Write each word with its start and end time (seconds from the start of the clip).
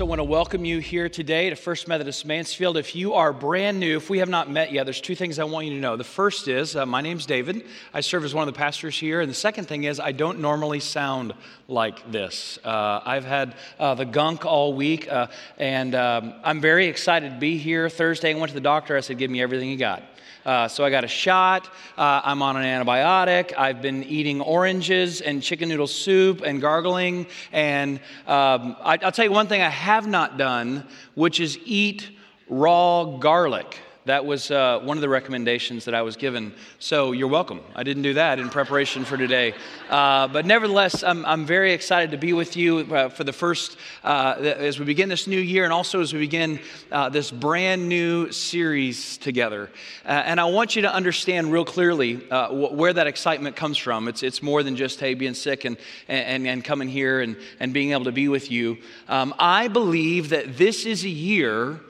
also 0.00 0.08
want 0.08 0.18
to 0.18 0.24
welcome 0.24 0.64
you 0.64 0.78
here 0.78 1.10
today 1.10 1.50
to 1.50 1.56
First 1.56 1.86
Methodist 1.86 2.24
Mansfield. 2.24 2.78
If 2.78 2.96
you 2.96 3.12
are 3.12 3.34
brand 3.34 3.78
new, 3.78 3.98
if 3.98 4.08
we 4.08 4.20
have 4.20 4.30
not 4.30 4.50
met 4.50 4.72
yet, 4.72 4.84
there's 4.84 5.02
two 5.02 5.14
things 5.14 5.38
I 5.38 5.44
want 5.44 5.66
you 5.66 5.74
to 5.74 5.78
know. 5.78 5.96
The 5.96 6.04
first 6.04 6.48
is 6.48 6.74
uh, 6.74 6.86
my 6.86 7.02
name's 7.02 7.26
David. 7.26 7.66
I 7.92 8.00
serve 8.00 8.24
as 8.24 8.32
one 8.32 8.48
of 8.48 8.54
the 8.54 8.56
pastors 8.56 8.98
here. 8.98 9.20
And 9.20 9.28
the 9.28 9.34
second 9.34 9.68
thing 9.68 9.84
is 9.84 10.00
I 10.00 10.12
don't 10.12 10.38
normally 10.38 10.80
sound 10.80 11.34
like 11.68 12.10
this. 12.10 12.58
Uh, 12.64 13.02
I've 13.04 13.26
had 13.26 13.56
uh, 13.78 13.94
the 13.94 14.06
gunk 14.06 14.46
all 14.46 14.72
week, 14.72 15.06
uh, 15.12 15.26
and 15.58 15.94
um, 15.94 16.32
I'm 16.44 16.62
very 16.62 16.86
excited 16.86 17.34
to 17.34 17.38
be 17.38 17.58
here. 17.58 17.90
Thursday, 17.90 18.34
I 18.34 18.38
went 18.38 18.48
to 18.48 18.54
the 18.54 18.62
doctor. 18.62 18.96
I 18.96 19.00
said, 19.00 19.18
Give 19.18 19.30
me 19.30 19.42
everything 19.42 19.68
you 19.68 19.76
got. 19.76 20.02
Uh, 20.44 20.68
so 20.68 20.84
I 20.84 20.90
got 20.90 21.04
a 21.04 21.08
shot. 21.08 21.66
Uh, 21.98 22.20
I'm 22.24 22.42
on 22.42 22.56
an 22.56 22.64
antibiotic. 22.64 23.52
I've 23.56 23.82
been 23.82 24.04
eating 24.04 24.40
oranges 24.40 25.20
and 25.20 25.42
chicken 25.42 25.68
noodle 25.68 25.86
soup 25.86 26.42
and 26.42 26.60
gargling. 26.60 27.26
And 27.52 27.98
um, 28.26 28.76
I, 28.82 28.98
I'll 29.02 29.12
tell 29.12 29.24
you 29.24 29.32
one 29.32 29.48
thing 29.48 29.60
I 29.60 29.68
have 29.68 30.06
not 30.06 30.38
done, 30.38 30.86
which 31.14 31.40
is 31.40 31.58
eat 31.64 32.08
raw 32.48 33.04
garlic. 33.04 33.78
That 34.06 34.24
was 34.24 34.50
uh, 34.50 34.80
one 34.82 34.96
of 34.96 35.02
the 35.02 35.10
recommendations 35.10 35.84
that 35.84 35.94
I 35.94 36.00
was 36.00 36.16
given. 36.16 36.54
So 36.78 37.12
you're 37.12 37.28
welcome. 37.28 37.60
I 37.74 37.82
didn't 37.82 38.02
do 38.02 38.14
that 38.14 38.38
in 38.38 38.48
preparation 38.48 39.04
for 39.04 39.18
today. 39.18 39.52
Uh, 39.90 40.26
but 40.26 40.46
nevertheless, 40.46 41.02
I'm, 41.02 41.26
I'm, 41.26 41.44
very 41.44 41.74
excited 41.74 42.12
to 42.12 42.16
be 42.16 42.32
with 42.32 42.56
you 42.56 42.78
uh, 42.78 43.08
for 43.10 43.24
the 43.24 43.32
first, 43.32 43.76
uh, 44.02 44.36
as 44.38 44.78
we 44.78 44.86
begin 44.86 45.10
this 45.10 45.26
new 45.26 45.38
year 45.38 45.64
and 45.64 45.72
also 45.72 46.00
as 46.00 46.14
we 46.14 46.18
begin 46.18 46.60
uh, 46.90 47.10
this 47.10 47.30
brand 47.30 47.90
new 47.90 48.32
series 48.32 49.18
together. 49.18 49.68
And 50.06 50.40
I 50.40 50.44
want 50.44 50.76
you 50.76 50.82
to 50.82 50.94
understand 50.94 51.52
real 51.52 51.64
clearly 51.66 52.14
wh- 52.14 52.72
where 52.72 52.94
that 52.94 53.06
excitement 53.06 53.54
comes 53.54 53.76
from. 53.76 54.08
It's, 54.08 54.22
it's 54.22 54.42
more 54.42 54.62
than 54.62 54.76
just, 54.76 54.98
hey, 54.98 55.12
being 55.12 55.34
sick 55.34 55.66
and, 55.66 55.76
and, 56.08 56.46
and 56.46 56.64
coming 56.64 56.88
here 56.88 57.20
and, 57.20 57.36
and 57.58 57.74
being 57.74 57.92
able 57.92 58.04
to 58.04 58.12
be 58.12 58.28
with 58.28 58.50
you. 58.50 58.78
Um, 59.08 59.34
I 59.38 59.68
believe 59.68 60.30
that 60.30 60.56
this 60.56 60.86
is 60.86 61.04
a 61.04 61.10
year 61.10 61.80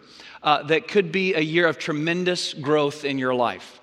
uh, 0.43 0.63
that 0.65 0.89
could 0.89 1.13
be 1.13 1.35
a 1.35 1.41
year 1.41 1.67
of 1.67 1.79
tremendous 1.79 2.55
growth 2.55 3.05
in 3.05 3.19
your 3.19 3.35
life. 3.35 3.81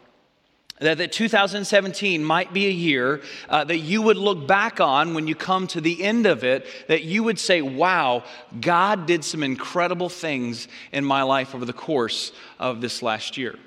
That, 0.79 1.00
that 1.00 1.12
2017 1.12 2.23
might 2.23 2.53
be 2.53 2.68
a 2.68 2.72
year 2.72 3.22
uh, 3.50 3.63
that 3.63 3.79
you 3.79 4.03
would 4.03 4.18
look 4.18 4.47
back 4.47 4.79
on 4.79 5.16
when 5.16 5.28
you 5.28 5.34
come 5.34 5.66
to 5.68 5.81
the 5.81 6.03
end 6.03 6.28
of 6.28 6.44
it, 6.44 6.68
that 6.88 7.03
you 7.03 7.23
would 7.23 7.40
say, 7.40 7.63
wow, 7.63 8.23
God 8.62 9.07
did 9.07 9.23
some 9.23 9.41
incredible 9.41 10.09
things 10.09 10.68
in 10.91 11.03
my 11.03 11.23
life 11.23 11.56
over 11.56 11.66
the 11.66 11.73
course 11.73 12.31
of 12.59 12.79
this 12.79 13.01
last 13.01 13.38
year. 13.38 13.57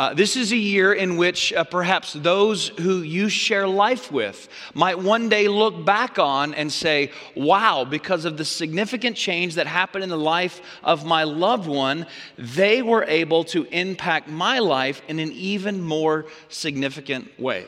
Uh, 0.00 0.14
this 0.14 0.34
is 0.34 0.50
a 0.50 0.56
year 0.56 0.94
in 0.94 1.18
which 1.18 1.52
uh, 1.52 1.62
perhaps 1.62 2.14
those 2.14 2.68
who 2.68 3.02
you 3.02 3.28
share 3.28 3.68
life 3.68 4.10
with 4.10 4.48
might 4.72 4.98
one 4.98 5.28
day 5.28 5.46
look 5.46 5.84
back 5.84 6.18
on 6.18 6.54
and 6.54 6.72
say, 6.72 7.12
Wow, 7.36 7.84
because 7.84 8.24
of 8.24 8.38
the 8.38 8.44
significant 8.46 9.14
change 9.14 9.56
that 9.56 9.66
happened 9.66 10.02
in 10.02 10.08
the 10.08 10.16
life 10.16 10.62
of 10.82 11.04
my 11.04 11.24
loved 11.24 11.68
one, 11.68 12.06
they 12.38 12.80
were 12.80 13.04
able 13.04 13.44
to 13.44 13.64
impact 13.64 14.26
my 14.26 14.58
life 14.58 15.02
in 15.06 15.18
an 15.18 15.32
even 15.32 15.82
more 15.82 16.24
significant 16.48 17.38
way. 17.38 17.66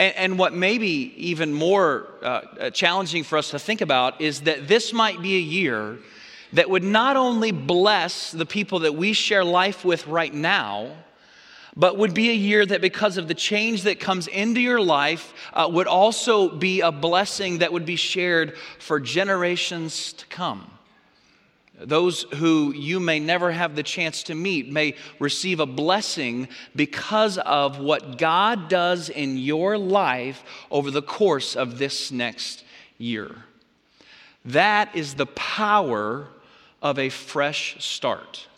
And, 0.00 0.16
and 0.16 0.38
what 0.40 0.54
may 0.54 0.76
be 0.76 1.14
even 1.18 1.52
more 1.52 2.08
uh, 2.20 2.26
uh 2.26 2.70
challenging 2.70 3.22
for 3.22 3.38
us 3.38 3.52
to 3.52 3.60
think 3.60 3.80
about 3.80 4.20
is 4.20 4.40
that 4.40 4.66
this 4.66 4.92
might 4.92 5.22
be 5.22 5.36
a 5.36 5.50
year 5.60 5.98
that 6.54 6.68
would 6.68 6.82
not 6.82 7.16
only 7.16 7.52
bless 7.52 8.32
the 8.32 8.46
people 8.46 8.80
that 8.80 8.96
we 8.96 9.12
share 9.12 9.44
life 9.44 9.84
with 9.84 10.04
right 10.08 10.34
now 10.34 10.96
but 11.78 11.96
would 11.96 12.12
be 12.12 12.28
a 12.28 12.34
year 12.34 12.66
that, 12.66 12.80
because 12.80 13.16
of 13.16 13.28
the 13.28 13.34
change 13.34 13.84
that 13.84 14.00
comes 14.00 14.26
into 14.26 14.60
your 14.60 14.82
life, 14.82 15.32
uh, 15.52 15.68
would 15.72 15.86
also 15.86 16.48
be 16.48 16.80
a 16.80 16.90
blessing 16.90 17.58
that 17.58 17.72
would 17.72 17.86
be 17.86 17.94
shared 17.96 18.56
for 18.80 18.98
generations 18.98 20.12
to 20.14 20.26
come. 20.26 20.68
Those 21.80 22.22
who 22.34 22.74
you 22.74 22.98
may 22.98 23.20
never 23.20 23.52
have 23.52 23.76
the 23.76 23.84
chance 23.84 24.24
to 24.24 24.34
meet 24.34 24.68
may 24.68 24.96
receive 25.20 25.60
a 25.60 25.66
blessing 25.66 26.48
because 26.74 27.38
of 27.38 27.78
what 27.78 28.18
God 28.18 28.68
does 28.68 29.08
in 29.08 29.38
your 29.38 29.78
life 29.78 30.42
over 30.72 30.90
the 30.90 31.02
course 31.02 31.54
of 31.54 31.78
this 31.78 32.10
next 32.10 32.64
year. 32.98 33.44
That 34.44 34.96
is 34.96 35.14
the 35.14 35.26
power 35.26 36.26
of 36.82 36.98
a 36.98 37.10
fresh 37.10 37.76
start. 37.78 38.48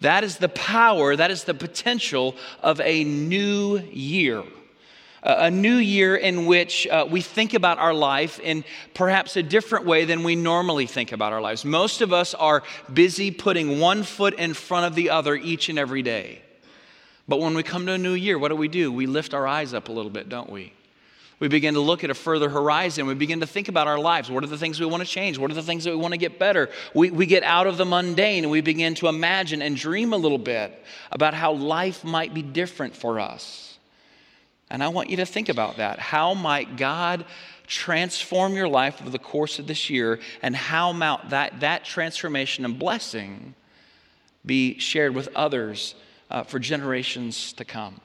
That 0.00 0.24
is 0.24 0.36
the 0.38 0.48
power, 0.48 1.16
that 1.16 1.30
is 1.30 1.44
the 1.44 1.54
potential 1.54 2.36
of 2.62 2.80
a 2.80 3.04
new 3.04 3.78
year. 3.92 4.42
A 5.22 5.50
new 5.50 5.76
year 5.76 6.14
in 6.14 6.46
which 6.46 6.86
uh, 6.86 7.06
we 7.10 7.20
think 7.20 7.54
about 7.54 7.78
our 7.78 7.94
life 7.94 8.38
in 8.38 8.62
perhaps 8.94 9.36
a 9.36 9.42
different 9.42 9.84
way 9.84 10.04
than 10.04 10.22
we 10.22 10.36
normally 10.36 10.86
think 10.86 11.10
about 11.10 11.32
our 11.32 11.40
lives. 11.40 11.64
Most 11.64 12.00
of 12.00 12.12
us 12.12 12.32
are 12.34 12.62
busy 12.92 13.32
putting 13.32 13.80
one 13.80 14.04
foot 14.04 14.34
in 14.34 14.54
front 14.54 14.86
of 14.86 14.94
the 14.94 15.10
other 15.10 15.34
each 15.34 15.68
and 15.68 15.80
every 15.80 16.02
day. 16.02 16.42
But 17.26 17.40
when 17.40 17.54
we 17.54 17.64
come 17.64 17.86
to 17.86 17.92
a 17.92 17.98
new 17.98 18.12
year, 18.12 18.38
what 18.38 18.48
do 18.48 18.56
we 18.56 18.68
do? 18.68 18.92
We 18.92 19.06
lift 19.06 19.34
our 19.34 19.48
eyes 19.48 19.74
up 19.74 19.88
a 19.88 19.92
little 19.92 20.12
bit, 20.12 20.28
don't 20.28 20.50
we? 20.50 20.72
We 21.38 21.48
begin 21.48 21.74
to 21.74 21.80
look 21.80 22.02
at 22.02 22.08
a 22.08 22.14
further 22.14 22.48
horizon. 22.48 23.06
We 23.06 23.14
begin 23.14 23.40
to 23.40 23.46
think 23.46 23.68
about 23.68 23.86
our 23.86 23.98
lives. 23.98 24.30
What 24.30 24.42
are 24.42 24.46
the 24.46 24.56
things 24.56 24.80
we 24.80 24.86
want 24.86 25.02
to 25.02 25.08
change? 25.08 25.36
What 25.36 25.50
are 25.50 25.54
the 25.54 25.62
things 25.62 25.84
that 25.84 25.90
we 25.90 25.96
want 25.96 26.12
to 26.12 26.18
get 26.18 26.38
better? 26.38 26.70
We, 26.94 27.10
we 27.10 27.26
get 27.26 27.42
out 27.42 27.66
of 27.66 27.76
the 27.76 27.84
mundane 27.84 28.44
and 28.44 28.50
we 28.50 28.62
begin 28.62 28.94
to 28.96 29.08
imagine 29.08 29.60
and 29.60 29.76
dream 29.76 30.14
a 30.14 30.16
little 30.16 30.38
bit 30.38 30.82
about 31.12 31.34
how 31.34 31.52
life 31.52 32.04
might 32.04 32.32
be 32.32 32.40
different 32.40 32.96
for 32.96 33.20
us. 33.20 33.78
And 34.70 34.82
I 34.82 34.88
want 34.88 35.10
you 35.10 35.18
to 35.18 35.26
think 35.26 35.48
about 35.48 35.76
that. 35.76 35.98
How 35.98 36.32
might 36.32 36.76
God 36.76 37.26
transform 37.66 38.54
your 38.54 38.68
life 38.68 39.00
over 39.00 39.10
the 39.10 39.18
course 39.18 39.58
of 39.58 39.66
this 39.66 39.90
year, 39.90 40.20
and 40.42 40.54
how 40.56 40.92
might 40.92 41.30
that, 41.30 41.60
that 41.60 41.84
transformation 41.84 42.64
and 42.64 42.78
blessing 42.78 43.54
be 44.44 44.78
shared 44.78 45.14
with 45.14 45.28
others 45.34 45.94
uh, 46.30 46.44
for 46.44 46.58
generations 46.58 47.52
to 47.54 47.64
come? 47.64 48.00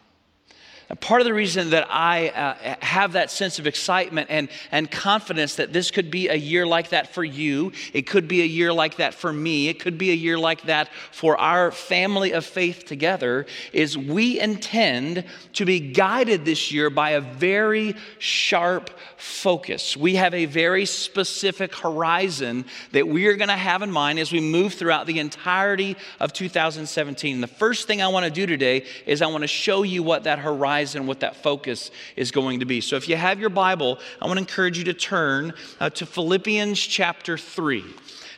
Part 1.00 1.22
of 1.22 1.26
the 1.26 1.34
reason 1.34 1.70
that 1.70 1.88
I 1.90 2.30
uh, 2.30 2.76
have 2.86 3.14
that 3.14 3.32
sense 3.32 3.60
of 3.60 3.68
excitement 3.68 4.28
and, 4.30 4.50
and 4.72 4.90
confidence 4.90 5.56
that 5.56 5.72
this 5.72 5.92
could 5.92 6.12
be 6.12 6.28
a 6.28 6.36
year 6.36 6.66
like 6.66 6.90
that 6.90 7.14
for 7.14 7.24
you, 7.24 7.72
it 7.94 8.04
could 8.04 8.28
be 8.28 8.42
a 8.42 8.46
year 8.46 8.74
like 8.74 8.98
that 8.98 9.14
for 9.14 9.32
me, 9.32 9.70
it 9.70 9.80
could 9.80 9.98
be 9.98 10.12
a 10.12 10.16
year 10.16 10.38
like 10.38 10.64
that 10.64 10.90
for 11.12 11.38
our 11.38 11.72
family 11.72 12.32
of 12.32 12.46
faith 12.46 12.86
together, 12.86 13.46
is 13.72 13.98
we 13.98 14.40
intend 14.40 15.24
to 15.54 15.66
be 15.66 15.80
guided 15.80 16.46
this 16.46 16.72
year 16.72 16.90
by 16.90 17.12
a 17.12 17.22
very 17.22 17.96
sharp 18.20 18.90
focus. 19.18 19.96
We 19.96 20.16
have 20.16 20.34
a 20.34 20.46
very 20.46 20.86
specific 20.86 21.76
horizon 21.76 22.66
that 22.92 23.08
we 23.08 23.28
are 23.28 23.36
going 23.36 23.50
to 23.50 23.56
have 23.56 23.82
in 23.82 23.92
mind 23.92 24.20
as 24.20 24.32
we 24.32 24.42
move 24.42 24.74
throughout 24.74 25.06
the 25.06 25.20
entirety 25.20 25.96
of 26.20 26.34
2017. 26.34 27.40
The 27.40 27.48
first 27.48 27.88
thing 27.88 28.02
I 28.02 28.08
want 28.08 28.26
to 28.26 28.32
do 28.32 28.46
today 28.46 28.86
is 29.06 29.22
I 29.22 29.28
want 29.28 29.44
to 29.44 29.48
show 29.48 29.84
you 29.84 30.02
what 30.02 30.24
that 30.24 30.40
horizon 30.40 30.81
horizon, 30.82 31.06
what 31.06 31.20
that 31.20 31.36
focus 31.36 31.92
is 32.16 32.32
going 32.32 32.60
to 32.60 32.66
be. 32.66 32.82
So 32.82 32.96
if 32.96 33.08
you 33.08 33.16
have 33.16 33.40
your 33.40 33.52
Bible, 33.52 34.00
I 34.20 34.26
want 34.26 34.38
to 34.38 34.42
encourage 34.42 34.80
you 34.80 34.84
to 34.86 34.94
turn 34.96 35.54
uh, 35.80 35.92
to 35.92 36.06
Philippians 36.08 36.80
chapter 36.80 37.38
3. 37.38 37.84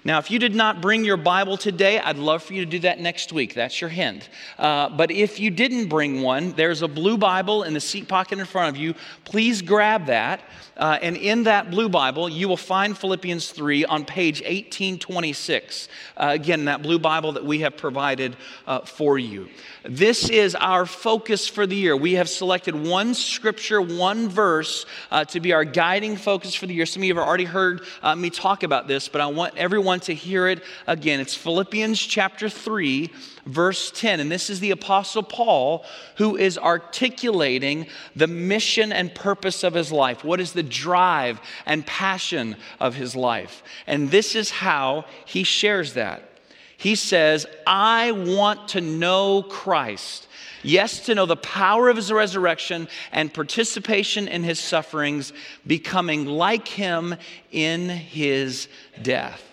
Now, 0.06 0.20
if 0.20 0.30
you 0.30 0.38
did 0.38 0.54
not 0.54 0.82
bring 0.82 1.06
your 1.06 1.16
Bible 1.16 1.56
today, 1.56 1.98
I'd 1.98 2.18
love 2.18 2.44
for 2.44 2.54
you 2.54 2.66
to 2.66 2.70
do 2.70 2.80
that 2.80 3.00
next 3.00 3.32
week. 3.32 3.54
That's 3.54 3.80
your 3.80 3.90
hint. 3.90 4.28
Uh, 4.58 4.90
but 4.90 5.12
if 5.12 5.40
you 5.40 5.50
didn't 5.50 5.88
bring 5.88 6.22
one, 6.22 6.52
there's 6.52 6.82
a 6.82 6.90
blue 6.90 7.18
Bible 7.18 7.64
in 7.64 7.74
the 7.74 7.80
seat 7.80 8.10
pocket 8.10 8.38
in 8.38 8.46
front 8.46 8.76
of 8.76 8.82
you. 8.82 8.96
Please 9.24 9.62
grab 9.62 10.08
that. 10.08 10.42
Uh, 10.76 10.98
and 11.02 11.16
in 11.16 11.44
that 11.44 11.70
blue 11.70 11.88
Bible, 11.88 12.28
you 12.28 12.50
will 12.50 12.58
find 12.58 12.98
Philippians 12.98 13.52
3 13.52 13.86
on 13.86 14.06
page 14.06 14.42
1826. 14.42 15.88
Uh, 16.18 16.30
again, 16.32 16.66
that 16.66 16.82
blue 16.82 16.98
Bible 16.98 17.32
that 17.34 17.46
we 17.46 17.60
have 17.60 17.78
provided 17.78 18.36
uh, 18.66 18.80
for 18.80 19.20
you. 19.20 19.48
This 19.84 20.30
is 20.30 20.56
our 20.56 20.86
focus 20.86 21.48
for 21.48 21.68
the 21.68 21.76
year. 21.76 21.96
We 21.96 22.14
have 22.14 22.28
selected 22.28 22.76
one 22.76 23.14
scripture, 23.14 23.82
one 23.82 24.28
verse 24.30 24.86
uh, 25.12 25.26
to 25.26 25.40
be 25.40 25.54
our 25.54 25.64
guiding 25.64 26.18
focus 26.18 26.56
for 26.56 26.66
the 26.66 26.74
year. 26.74 26.88
Some 26.88 27.04
of 27.04 27.08
you 27.08 27.16
have 27.16 27.24
already 27.24 27.46
heard 27.46 27.84
uh, 28.02 28.16
me 28.16 28.32
talk 28.32 28.64
about 28.64 28.88
this, 28.88 29.08
but 29.08 29.22
I 29.22 29.28
want 29.28 29.56
everyone 29.56 29.93
to 30.01 30.13
hear 30.13 30.48
it 30.48 30.63
again. 30.88 31.19
It's 31.19 31.36
Philippians 31.36 32.00
chapter 32.00 32.50
3 32.50 33.10
verse 33.45 33.92
10. 33.92 34.19
And 34.19 34.31
this 34.31 34.50
is 34.50 34.60
the 34.60 34.72
Apostle 34.72 35.24
Paul 35.24 35.86
who 36.18 36.38
is 36.38 36.57
articulating 36.57 37.88
the 38.16 38.28
mission 38.28 38.92
and 38.92 39.13
purpose 39.13 39.63
of 39.63 39.74
his 39.74 39.92
life. 39.92 40.24
What 40.24 40.40
is 40.40 40.54
the 40.54 40.63
drive 40.63 41.42
and 41.66 41.86
passion 41.86 42.56
of 42.80 42.95
his 42.95 43.16
life? 43.16 43.63
And 43.88 44.12
this 44.12 44.36
is 44.36 44.50
how 44.50 45.06
he 45.25 45.44
shares 45.44 45.94
that. 45.94 46.30
He 46.78 46.95
says, 46.95 47.45
I 47.66 48.12
want 48.12 48.69
to 48.69 48.81
know 48.81 49.44
Christ. 49.44 50.28
Yes, 50.63 51.06
to 51.06 51.16
know 51.16 51.25
the 51.25 51.36
power 51.36 51.90
of 51.90 51.98
his 51.98 52.12
resurrection 52.12 52.88
and 53.12 53.34
participation 53.34 54.28
in 54.28 54.44
his 54.44 54.60
sufferings, 54.60 55.34
becoming 55.68 56.25
like 56.25 56.68
him 56.68 57.16
in 57.51 57.90
his 57.90 58.68
death. 59.01 59.53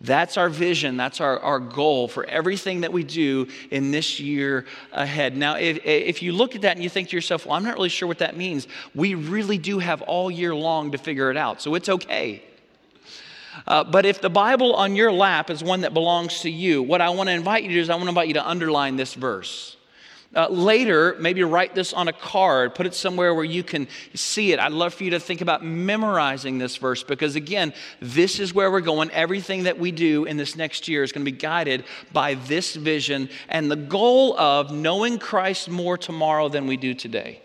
That's 0.00 0.36
our 0.36 0.50
vision. 0.50 0.98
That's 0.98 1.22
our, 1.22 1.40
our 1.40 1.58
goal 1.58 2.06
for 2.06 2.24
everything 2.26 2.82
that 2.82 2.92
we 2.92 3.02
do 3.02 3.48
in 3.70 3.92
this 3.92 4.20
year 4.20 4.66
ahead. 4.92 5.36
Now, 5.36 5.56
if, 5.56 5.78
if 5.84 6.22
you 6.22 6.32
look 6.32 6.54
at 6.54 6.62
that 6.62 6.76
and 6.76 6.82
you 6.84 6.90
think 6.90 7.08
to 7.08 7.16
yourself, 7.16 7.46
well, 7.46 7.54
I'm 7.54 7.64
not 7.64 7.74
really 7.74 7.88
sure 7.88 8.06
what 8.06 8.18
that 8.18 8.36
means, 8.36 8.68
we 8.94 9.14
really 9.14 9.56
do 9.56 9.78
have 9.78 10.02
all 10.02 10.30
year 10.30 10.54
long 10.54 10.92
to 10.92 10.98
figure 10.98 11.30
it 11.30 11.36
out. 11.36 11.62
So 11.62 11.74
it's 11.74 11.88
okay. 11.88 12.42
Uh, 13.66 13.84
but 13.84 14.04
if 14.04 14.20
the 14.20 14.28
Bible 14.28 14.74
on 14.74 14.96
your 14.96 15.10
lap 15.10 15.48
is 15.48 15.64
one 15.64 15.80
that 15.80 15.94
belongs 15.94 16.40
to 16.40 16.50
you, 16.50 16.82
what 16.82 17.00
I 17.00 17.08
want 17.08 17.28
to 17.30 17.32
invite 17.32 17.62
you 17.62 17.70
to 17.70 17.74
do 17.76 17.80
is 17.80 17.88
I 17.88 17.94
want 17.94 18.04
to 18.04 18.10
invite 18.10 18.28
you 18.28 18.34
to 18.34 18.46
underline 18.46 18.96
this 18.96 19.14
verse. 19.14 19.75
Uh, 20.36 20.48
later, 20.48 21.16
maybe 21.18 21.42
write 21.42 21.74
this 21.74 21.94
on 21.94 22.08
a 22.08 22.12
card, 22.12 22.74
put 22.74 22.84
it 22.84 22.94
somewhere 22.94 23.34
where 23.34 23.44
you 23.44 23.62
can 23.62 23.88
see 24.14 24.52
it. 24.52 24.60
I'd 24.60 24.72
love 24.72 24.92
for 24.92 25.04
you 25.04 25.10
to 25.10 25.18
think 25.18 25.40
about 25.40 25.64
memorizing 25.64 26.58
this 26.58 26.76
verse 26.76 27.02
because, 27.02 27.36
again, 27.36 27.72
this 28.00 28.38
is 28.38 28.52
where 28.52 28.70
we're 28.70 28.82
going. 28.82 29.10
Everything 29.12 29.62
that 29.62 29.78
we 29.78 29.92
do 29.92 30.26
in 30.26 30.36
this 30.36 30.54
next 30.54 30.88
year 30.88 31.02
is 31.02 31.10
going 31.10 31.24
to 31.24 31.30
be 31.30 31.36
guided 31.36 31.84
by 32.12 32.34
this 32.34 32.76
vision 32.76 33.30
and 33.48 33.70
the 33.70 33.76
goal 33.76 34.38
of 34.38 34.70
knowing 34.70 35.18
Christ 35.18 35.70
more 35.70 35.96
tomorrow 35.96 36.50
than 36.50 36.66
we 36.66 36.76
do 36.76 36.92
today. 36.92 37.40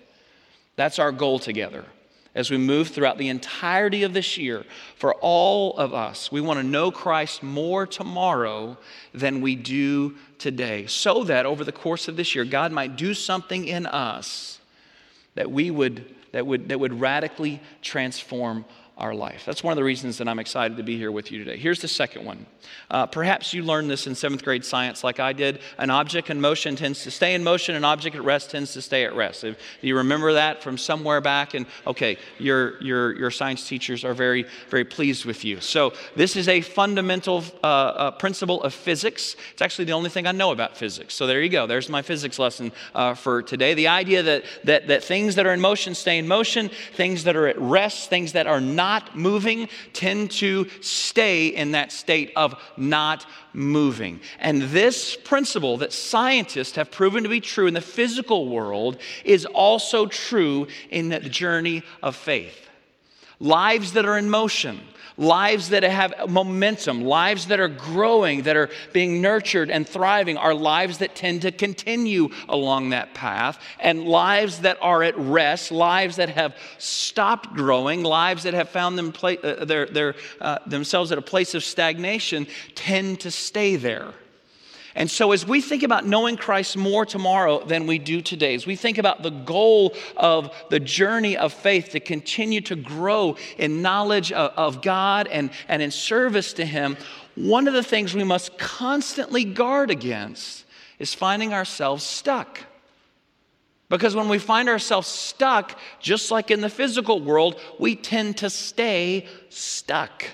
That's 0.75 0.99
our 0.99 1.13
goal 1.13 1.39
together 1.39 1.85
as 2.33 2.49
we 2.49 2.57
move 2.57 2.87
throughout 2.87 3.17
the 3.17 3.29
entirety 3.29 4.03
of 4.03 4.13
this 4.13 4.37
year 4.37 4.63
for 4.95 5.13
all 5.15 5.77
of 5.77 5.93
us. 5.93 6.31
We 6.31 6.41
want 6.41 6.59
to 6.59 6.65
know 6.65 6.91
Christ 6.91 7.43
more 7.43 7.85
tomorrow 7.85 8.77
than 9.13 9.41
we 9.41 9.55
do 9.55 10.15
today, 10.37 10.87
so 10.87 11.23
that 11.25 11.45
over 11.45 11.63
the 11.63 11.71
course 11.71 12.07
of 12.07 12.15
this 12.15 12.33
year, 12.33 12.45
God 12.45 12.71
might 12.71 12.95
do 12.95 13.13
something 13.13 13.67
in 13.67 13.85
us 13.85 14.59
that 15.35 15.51
we 15.51 15.71
would 15.71 16.15
that 16.31 16.47
would 16.47 16.69
that 16.69 16.79
would 16.79 16.99
radically 16.99 17.61
transform 17.81 18.63
our 19.01 19.15
life. 19.15 19.43
That's 19.45 19.63
one 19.63 19.71
of 19.71 19.77
the 19.77 19.83
reasons 19.83 20.19
that 20.19 20.27
I'm 20.27 20.37
excited 20.37 20.77
to 20.77 20.83
be 20.83 20.95
here 20.95 21.11
with 21.11 21.31
you 21.31 21.39
today. 21.39 21.57
Here's 21.57 21.81
the 21.81 21.87
second 21.87 22.23
one. 22.23 22.45
Uh, 22.91 23.07
perhaps 23.07 23.51
you 23.51 23.63
learned 23.63 23.89
this 23.89 24.05
in 24.05 24.13
seventh 24.13 24.43
grade 24.43 24.63
science 24.63 25.03
like 25.03 25.19
I 25.19 25.33
did. 25.33 25.59
An 25.79 25.89
object 25.89 26.29
in 26.29 26.39
motion 26.39 26.75
tends 26.75 27.01
to 27.03 27.11
stay 27.11 27.33
in 27.33 27.43
motion, 27.43 27.73
an 27.73 27.83
object 27.83 28.15
at 28.15 28.23
rest 28.23 28.51
tends 28.51 28.73
to 28.73 28.81
stay 28.81 29.03
at 29.03 29.15
rest. 29.15 29.43
If, 29.43 29.57
do 29.81 29.87
you 29.87 29.97
remember 29.97 30.33
that 30.33 30.61
from 30.61 30.77
somewhere 30.77 31.19
back? 31.19 31.55
And 31.55 31.65
okay, 31.87 32.17
your, 32.37 32.79
your, 32.83 33.17
your 33.17 33.31
science 33.31 33.67
teachers 33.67 34.05
are 34.05 34.13
very, 34.13 34.45
very 34.69 34.85
pleased 34.85 35.25
with 35.25 35.43
you. 35.43 35.59
So, 35.61 35.93
this 36.15 36.35
is 36.35 36.47
a 36.47 36.61
fundamental 36.61 37.43
uh, 37.63 37.67
uh, 37.67 38.11
principle 38.11 38.61
of 38.61 38.71
physics. 38.71 39.35
It's 39.53 39.63
actually 39.63 39.85
the 39.85 39.93
only 39.93 40.11
thing 40.11 40.27
I 40.27 40.31
know 40.31 40.51
about 40.51 40.77
physics. 40.77 41.15
So, 41.15 41.25
there 41.25 41.41
you 41.41 41.49
go. 41.49 41.65
There's 41.65 41.89
my 41.89 42.03
physics 42.03 42.37
lesson 42.37 42.71
uh, 42.93 43.15
for 43.15 43.41
today. 43.41 43.73
The 43.73 43.87
idea 43.87 44.21
that, 44.21 44.43
that, 44.65 44.87
that 44.89 45.03
things 45.03 45.33
that 45.35 45.47
are 45.47 45.53
in 45.53 45.59
motion 45.59 45.95
stay 45.95 46.19
in 46.19 46.27
motion, 46.27 46.69
things 46.93 47.23
that 47.23 47.35
are 47.35 47.47
at 47.47 47.59
rest, 47.59 48.11
things 48.11 48.33
that 48.33 48.45
are 48.45 48.61
not 48.61 48.90
not 48.91 49.15
moving 49.15 49.69
tend 49.93 50.29
to 50.29 50.67
stay 50.81 51.47
in 51.47 51.71
that 51.71 51.93
state 51.93 52.29
of 52.35 52.53
not 52.75 53.25
moving. 53.53 54.19
And 54.37 54.63
this 54.63 55.15
principle 55.15 55.77
that 55.77 55.93
scientists 55.93 56.75
have 56.75 56.91
proven 56.91 57.23
to 57.23 57.29
be 57.29 57.39
true 57.39 57.67
in 57.67 57.73
the 57.73 57.79
physical 57.79 58.49
world 58.49 58.97
is 59.23 59.45
also 59.45 60.07
true 60.07 60.67
in 60.89 61.07
the 61.07 61.21
journey 61.21 61.83
of 62.03 62.17
faith. 62.17 62.67
Lives 63.39 63.93
that 63.93 64.05
are 64.05 64.17
in 64.17 64.29
motion, 64.29 64.81
lives 65.21 65.69
that 65.69 65.83
have 65.83 66.13
momentum, 66.27 67.01
lives 67.01 67.47
that 67.47 67.59
are 67.59 67.67
growing, 67.67 68.41
that 68.41 68.57
are 68.57 68.69
being 68.91 69.21
nurtured 69.21 69.69
and 69.69 69.87
thriving, 69.87 70.35
are 70.35 70.53
lives 70.53 70.97
that 70.97 71.15
tend 71.15 71.43
to 71.43 71.51
continue 71.51 72.27
along 72.49 72.89
that 72.89 73.13
path. 73.13 73.61
And 73.79 74.03
lives 74.05 74.59
that 74.61 74.77
are 74.81 75.03
at 75.03 75.17
rest, 75.17 75.71
lives 75.71 76.15
that 76.15 76.29
have 76.29 76.55
stopped 76.79 77.53
growing, 77.53 78.03
lives 78.03 78.43
that 78.43 78.55
have 78.55 78.69
found 78.69 78.97
them 78.97 79.11
pla- 79.11 79.35
uh, 79.43 79.63
their, 79.63 79.85
their, 79.85 80.15
uh, 80.41 80.57
themselves 80.65 81.11
at 81.11 81.19
a 81.19 81.21
place 81.21 81.53
of 81.53 81.63
stagnation, 81.63 82.47
tend 82.73 83.19
to 83.21 83.29
stay 83.31 83.75
there. 83.75 84.13
And 84.95 85.09
so, 85.09 85.31
as 85.31 85.45
we 85.45 85.61
think 85.61 85.83
about 85.83 86.05
knowing 86.05 86.35
Christ 86.35 86.75
more 86.75 87.05
tomorrow 87.05 87.63
than 87.63 87.87
we 87.87 87.97
do 87.97 88.21
today, 88.21 88.55
as 88.55 88.65
we 88.65 88.75
think 88.75 88.97
about 88.97 89.23
the 89.23 89.29
goal 89.29 89.95
of 90.17 90.53
the 90.69 90.79
journey 90.79 91.37
of 91.37 91.53
faith 91.53 91.89
to 91.89 91.99
continue 91.99 92.59
to 92.61 92.75
grow 92.75 93.37
in 93.57 93.81
knowledge 93.81 94.31
of, 94.33 94.51
of, 94.57 94.81
God 94.81 95.27
and, 95.27 95.49
and 95.69 95.81
in 95.81 95.91
service 95.91 96.53
to 96.53 96.65
Him, 96.65 96.97
one 97.35 97.67
of 97.67 97.73
the 97.73 97.83
things 97.83 98.13
we 98.13 98.25
must 98.25 98.57
constantly 98.57 99.45
guard 99.45 99.91
against 99.91 100.65
is 100.99 101.13
finding 101.13 101.53
ourselves 101.53 102.03
stuck. 102.03 102.59
Because 103.87 104.15
when 104.15 104.29
we 104.29 104.39
find 104.39 104.69
ourselves 104.69 105.07
stuck, 105.07 105.77
just 105.99 106.31
like 106.31 106.51
in 106.51 106.61
the 106.61 106.69
physical 106.69 107.19
world, 107.21 107.59
we 107.79 107.95
tend 107.95 108.37
to 108.37 108.49
stay 108.49 109.27
stuck. 109.49 110.25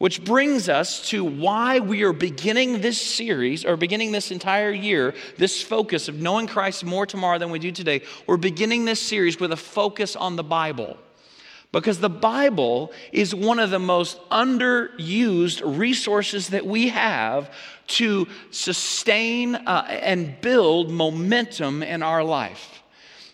Which 0.00 0.24
brings 0.24 0.70
us 0.70 1.06
to 1.10 1.22
why 1.22 1.78
we 1.78 2.04
are 2.04 2.14
beginning 2.14 2.80
this 2.80 2.98
series, 2.98 3.66
or 3.66 3.76
beginning 3.76 4.12
this 4.12 4.30
entire 4.30 4.72
year, 4.72 5.14
this 5.36 5.62
focus 5.62 6.08
of 6.08 6.18
knowing 6.18 6.46
Christ 6.46 6.86
more 6.86 7.04
tomorrow 7.04 7.38
than 7.38 7.50
we 7.50 7.58
do 7.58 7.70
today. 7.70 8.00
We're 8.26 8.38
beginning 8.38 8.86
this 8.86 8.98
series 8.98 9.38
with 9.38 9.52
a 9.52 9.58
focus 9.58 10.16
on 10.16 10.36
the 10.36 10.42
Bible. 10.42 10.96
Because 11.70 12.00
the 12.00 12.08
Bible 12.08 12.92
is 13.12 13.34
one 13.34 13.58
of 13.58 13.68
the 13.68 13.78
most 13.78 14.18
underused 14.30 15.60
resources 15.78 16.48
that 16.48 16.64
we 16.64 16.88
have 16.88 17.52
to 17.88 18.26
sustain 18.50 19.54
uh, 19.54 19.84
and 19.86 20.40
build 20.40 20.90
momentum 20.90 21.82
in 21.82 22.02
our 22.02 22.24
life. 22.24 22.82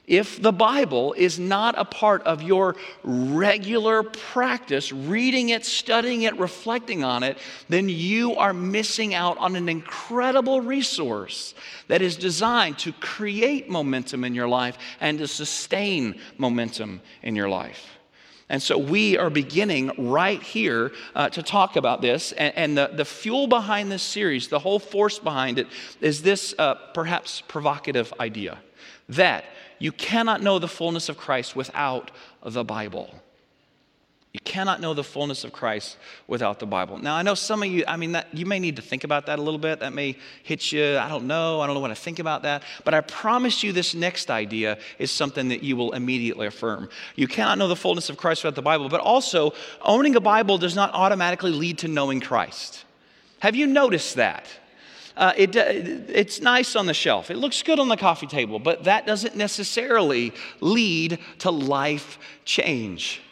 If 0.06 0.40
the 0.40 0.52
Bible 0.52 1.14
is 1.14 1.38
not 1.38 1.74
a 1.76 1.84
part 1.84 2.22
of 2.22 2.40
your 2.40 2.76
regular 3.02 4.04
practice, 4.04 4.92
reading 4.92 5.48
it, 5.48 5.64
studying 5.64 6.22
it, 6.22 6.38
reflecting 6.38 7.02
on 7.02 7.24
it, 7.24 7.38
then 7.68 7.88
you 7.88 8.36
are 8.36 8.52
missing 8.52 9.14
out 9.14 9.36
on 9.38 9.56
an 9.56 9.68
incredible 9.68 10.60
resource 10.60 11.54
that 11.88 12.02
is 12.02 12.16
designed 12.16 12.78
to 12.78 12.92
create 12.92 13.68
momentum 13.68 14.22
in 14.22 14.32
your 14.34 14.46
life 14.46 14.78
and 15.00 15.18
to 15.18 15.26
sustain 15.26 16.20
momentum 16.38 17.00
in 17.22 17.34
your 17.34 17.48
life. 17.48 17.84
And 18.48 18.62
so 18.62 18.78
we 18.78 19.18
are 19.18 19.28
beginning 19.28 19.90
right 20.10 20.40
here 20.40 20.92
uh, 21.16 21.30
to 21.30 21.42
talk 21.42 21.74
about 21.74 22.00
this. 22.00 22.30
And, 22.30 22.54
and, 22.54 22.78
the, 22.78 22.90
the 22.94 23.04
fuel 23.04 23.48
behind 23.48 23.90
this 23.90 24.04
series, 24.04 24.46
the 24.46 24.60
whole 24.60 24.78
force 24.78 25.18
behind 25.18 25.58
it, 25.58 25.66
is 26.00 26.22
this 26.22 26.54
uh, 26.56 26.74
perhaps 26.94 27.42
provocative 27.48 28.14
idea 28.20 28.58
that 29.08 29.44
you 29.78 29.92
cannot 29.92 30.42
know 30.42 30.58
the 30.58 30.68
fullness 30.68 31.08
of 31.08 31.16
Christ 31.16 31.54
without 31.56 32.10
the 32.42 32.64
Bible. 32.64 33.14
You 34.36 34.40
cannot 34.44 34.82
know 34.82 34.92
the 34.92 35.02
fullness 35.02 35.44
of 35.44 35.52
Christ 35.54 35.96
without 36.26 36.58
the 36.58 36.66
Bible. 36.66 36.98
Now, 36.98 37.16
I 37.16 37.22
know 37.22 37.34
some 37.34 37.62
of 37.62 37.70
you, 37.70 37.84
I 37.88 37.96
mean, 37.96 38.12
that, 38.12 38.28
you 38.34 38.44
may 38.44 38.58
need 38.58 38.76
to 38.76 38.82
think 38.82 39.02
about 39.02 39.24
that 39.26 39.38
a 39.38 39.42
little 39.42 39.58
bit. 39.58 39.80
That 39.80 39.94
may 39.94 40.14
hit 40.42 40.72
you. 40.72 40.98
I 40.98 41.08
don't 41.08 41.26
know. 41.26 41.62
I 41.62 41.66
don't 41.66 41.74
know 41.74 41.80
what 41.80 41.88
to 41.88 41.94
think 41.94 42.18
about 42.18 42.42
that. 42.42 42.62
But 42.84 42.92
I 42.92 43.00
promise 43.00 43.62
you, 43.62 43.72
this 43.72 43.94
next 43.94 44.30
idea 44.30 44.76
is 44.98 45.10
something 45.10 45.48
that 45.48 45.62
you 45.62 45.74
will 45.74 45.92
immediately 45.92 46.46
affirm. 46.46 46.90
You 47.14 47.28
cannot 47.28 47.56
know 47.56 47.66
the 47.66 47.76
fullness 47.76 48.10
of 48.10 48.18
Christ 48.18 48.44
without 48.44 48.56
the 48.56 48.60
Bible, 48.60 48.90
but 48.90 49.00
also, 49.00 49.54
owning 49.80 50.16
a 50.16 50.20
Bible 50.20 50.58
does 50.58 50.76
not 50.76 50.92
automatically 50.92 51.52
lead 51.52 51.78
to 51.78 51.88
knowing 51.88 52.20
Christ. 52.20 52.84
Have 53.38 53.56
you 53.56 53.66
noticed 53.66 54.16
that? 54.16 54.46
Uh, 55.16 55.32
it, 55.36 55.56
uh, 55.56 55.62
it's 55.66 56.40
nice 56.40 56.76
on 56.76 56.86
the 56.86 56.94
shelf. 56.94 57.30
It 57.30 57.38
looks 57.38 57.62
good 57.62 57.78
on 57.80 57.88
the 57.88 57.96
coffee 57.96 58.26
table, 58.26 58.58
but 58.58 58.84
that 58.84 59.06
doesn't 59.06 59.34
necessarily 59.34 60.32
lead 60.60 61.18
to 61.38 61.50
life 61.50 62.18
change. 62.44 63.22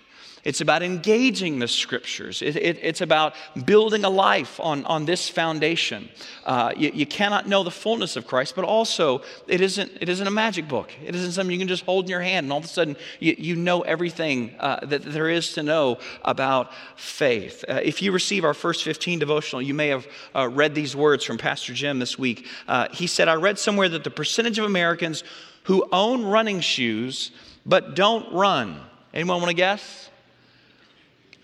It's 0.45 0.61
about 0.61 0.83
engaging 0.83 1.59
the 1.59 1.67
scriptures. 1.67 2.43
It, 2.43 2.57
it, 2.57 2.79
it's 2.83 3.01
about 3.01 3.35
building 3.65 4.05
a 4.05 4.11
life 4.11 4.61
on, 4.61 4.85
on 4.85 5.07
this 5.07 5.27
foundation. 5.29 6.11
Uh, 6.45 6.73
you, 6.77 6.91
you, 6.93 7.07
cannot 7.07 7.49
know 7.49 7.65
the 7.65 7.71
fullness 7.71 8.17
of 8.17 8.27
Christ, 8.27 8.55
but 8.55 8.65
also 8.65 9.23
it 9.49 9.63
isn't, 9.63 9.91
it 10.03 10.11
isn't 10.11 10.27
a 10.27 10.31
magic 10.31 10.69
book. 10.69 10.93
It 11.03 11.15
isn't 11.15 11.33
something 11.33 11.51
you 11.51 11.59
can 11.59 11.69
just 11.69 11.85
hold 11.85 12.05
in 12.05 12.11
your 12.11 12.21
hand 12.21 12.45
and 12.45 12.53
all 12.53 12.59
of 12.59 12.65
a 12.67 12.69
sudden 12.69 12.97
you, 13.21 13.35
you 13.39 13.57
know 13.57 13.81
everything 13.81 14.55
uh, 14.61 14.85
that 14.85 15.03
there 15.03 15.31
is 15.31 15.55
to 15.55 15.63
know 15.63 15.99
about 16.23 16.73
faith. 16.97 17.65
Uh, 17.67 17.81
if 17.83 18.03
you 18.03 18.13
receive 18.13 18.45
our 18.45 18.55
first 18.55 18.85
15 18.85 19.19
devotional, 19.19 19.63
you 19.63 19.73
may 19.73 19.89
have 19.89 20.07
uh, 20.35 20.47
read 20.47 20.75
these 20.75 20.95
words 20.95 21.25
from 21.25 21.39
Pastor 21.39 21.73
Jim 21.73 21.99
this 21.99 22.19
week. 22.19 22.47
Uh, 22.69 22.89
he 22.93 23.07
said, 23.07 23.29
I 23.29 23.35
read 23.35 23.59
somewhere 23.59 23.89
that 23.89 24.05
the 24.05 24.11
percentage 24.11 24.59
of 24.59 24.67
Americans 24.67 25.25
who 25.65 25.87
own 25.91 26.23
running 26.25 26.61
shoes 26.61 27.31
but 27.65 27.97
don't 27.97 28.31
run. 28.35 28.79
Anyone 29.15 29.39
want 29.39 29.49
to 29.49 29.55
guess? 29.55 30.11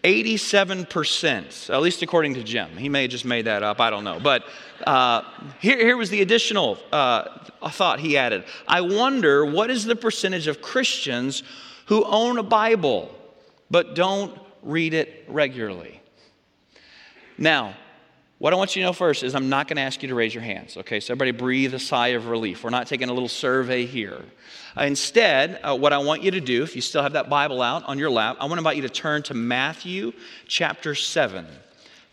87%, 0.02 1.70
at 1.70 1.80
least 1.82 2.02
according 2.02 2.34
to 2.34 2.42
Jim. 2.42 2.76
He 2.76 2.88
may 2.88 3.02
have 3.02 3.10
just 3.10 3.24
made 3.24 3.44
that 3.46 3.62
up, 3.62 3.80
I 3.80 3.90
don't 3.90 4.04
know. 4.04 4.18
But 4.18 4.44
uh, 4.86 5.22
here, 5.60 5.76
here 5.78 5.96
was 5.96 6.10
the 6.10 6.22
additional 6.22 6.78
uh, 6.90 7.24
thought 7.70 8.00
he 8.00 8.16
added. 8.16 8.44
I 8.66 8.80
wonder 8.80 9.44
what 9.44 9.70
is 9.70 9.84
the 9.84 9.96
percentage 9.96 10.46
of 10.46 10.62
Christians 10.62 11.42
who 11.86 12.04
own 12.04 12.38
a 12.38 12.42
Bible 12.42 13.14
but 13.70 13.94
don't 13.94 14.36
read 14.62 14.94
it 14.94 15.24
regularly? 15.28 16.00
Now, 17.38 17.74
what 18.40 18.54
I 18.54 18.56
want 18.56 18.74
you 18.74 18.80
to 18.80 18.86
know 18.86 18.94
first 18.94 19.22
is 19.22 19.34
I'm 19.34 19.50
not 19.50 19.68
going 19.68 19.76
to 19.76 19.82
ask 19.82 20.02
you 20.02 20.08
to 20.08 20.14
raise 20.14 20.34
your 20.34 20.42
hands, 20.42 20.78
okay? 20.78 20.98
So 20.98 21.12
everybody 21.12 21.32
breathe 21.32 21.74
a 21.74 21.78
sigh 21.78 22.08
of 22.08 22.28
relief. 22.28 22.64
We're 22.64 22.70
not 22.70 22.86
taking 22.86 23.10
a 23.10 23.12
little 23.12 23.28
survey 23.28 23.84
here. 23.84 24.24
Uh, 24.74 24.84
instead, 24.84 25.60
uh, 25.62 25.76
what 25.76 25.92
I 25.92 25.98
want 25.98 26.22
you 26.22 26.30
to 26.30 26.40
do, 26.40 26.62
if 26.62 26.74
you 26.74 26.80
still 26.80 27.02
have 27.02 27.12
that 27.12 27.28
Bible 27.28 27.60
out 27.60 27.84
on 27.84 27.98
your 27.98 28.08
lap, 28.08 28.38
I 28.40 28.44
want 28.44 28.54
to 28.54 28.60
invite 28.60 28.76
you 28.76 28.82
to 28.82 28.88
turn 28.88 29.22
to 29.24 29.34
Matthew 29.34 30.14
chapter 30.46 30.94
7. 30.94 31.46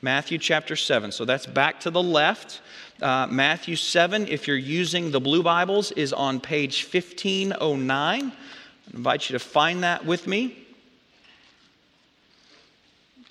Matthew 0.02 0.38
chapter 0.38 0.76
7. 0.76 1.14
So 1.14 1.24
that's 1.24 1.46
back 1.46 1.80
to 1.82 1.92
the 1.92 2.04
left. 2.04 2.60
Uh, 3.02 3.28
Matthew 3.28 3.78
7, 3.78 4.28
if 4.28 4.50
you're 4.50 4.58
using 4.58 5.12
the 5.12 5.22
blue 5.22 5.44
Bibles, 5.44 5.94
is 5.94 6.12
on 6.12 6.42
page 6.42 6.84
1509. 6.84 7.90
I 7.90 8.32
invite 8.94 9.30
you 9.30 9.34
to 9.34 9.40
find 9.40 9.82
that 9.84 10.06
with 10.06 10.28
me. 10.28 10.67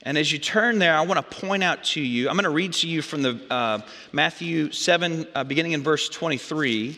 And 0.07 0.17
as 0.17 0.31
you 0.31 0.39
turn 0.39 0.79
there, 0.79 0.97
I 0.97 1.01
want 1.01 1.19
to 1.19 1.37
point 1.41 1.65
out 1.65 1.83
to 1.83 2.01
you, 2.01 2.29
I'm 2.29 2.37
going 2.37 2.45
to 2.45 2.51
read 2.51 2.75
to 2.75 2.87
you 2.87 3.03
from 3.03 3.23
the 3.23 3.41
uh, 3.51 3.81
Matthew 4.13 4.71
7, 4.71 5.27
uh, 5.35 5.43
beginning 5.43 5.73
in 5.73 5.83
verse 5.83 6.09
23. 6.09 6.97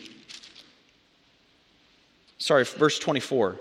Sorry, 2.37 2.63
verse 2.63 2.99
24. 2.99 3.55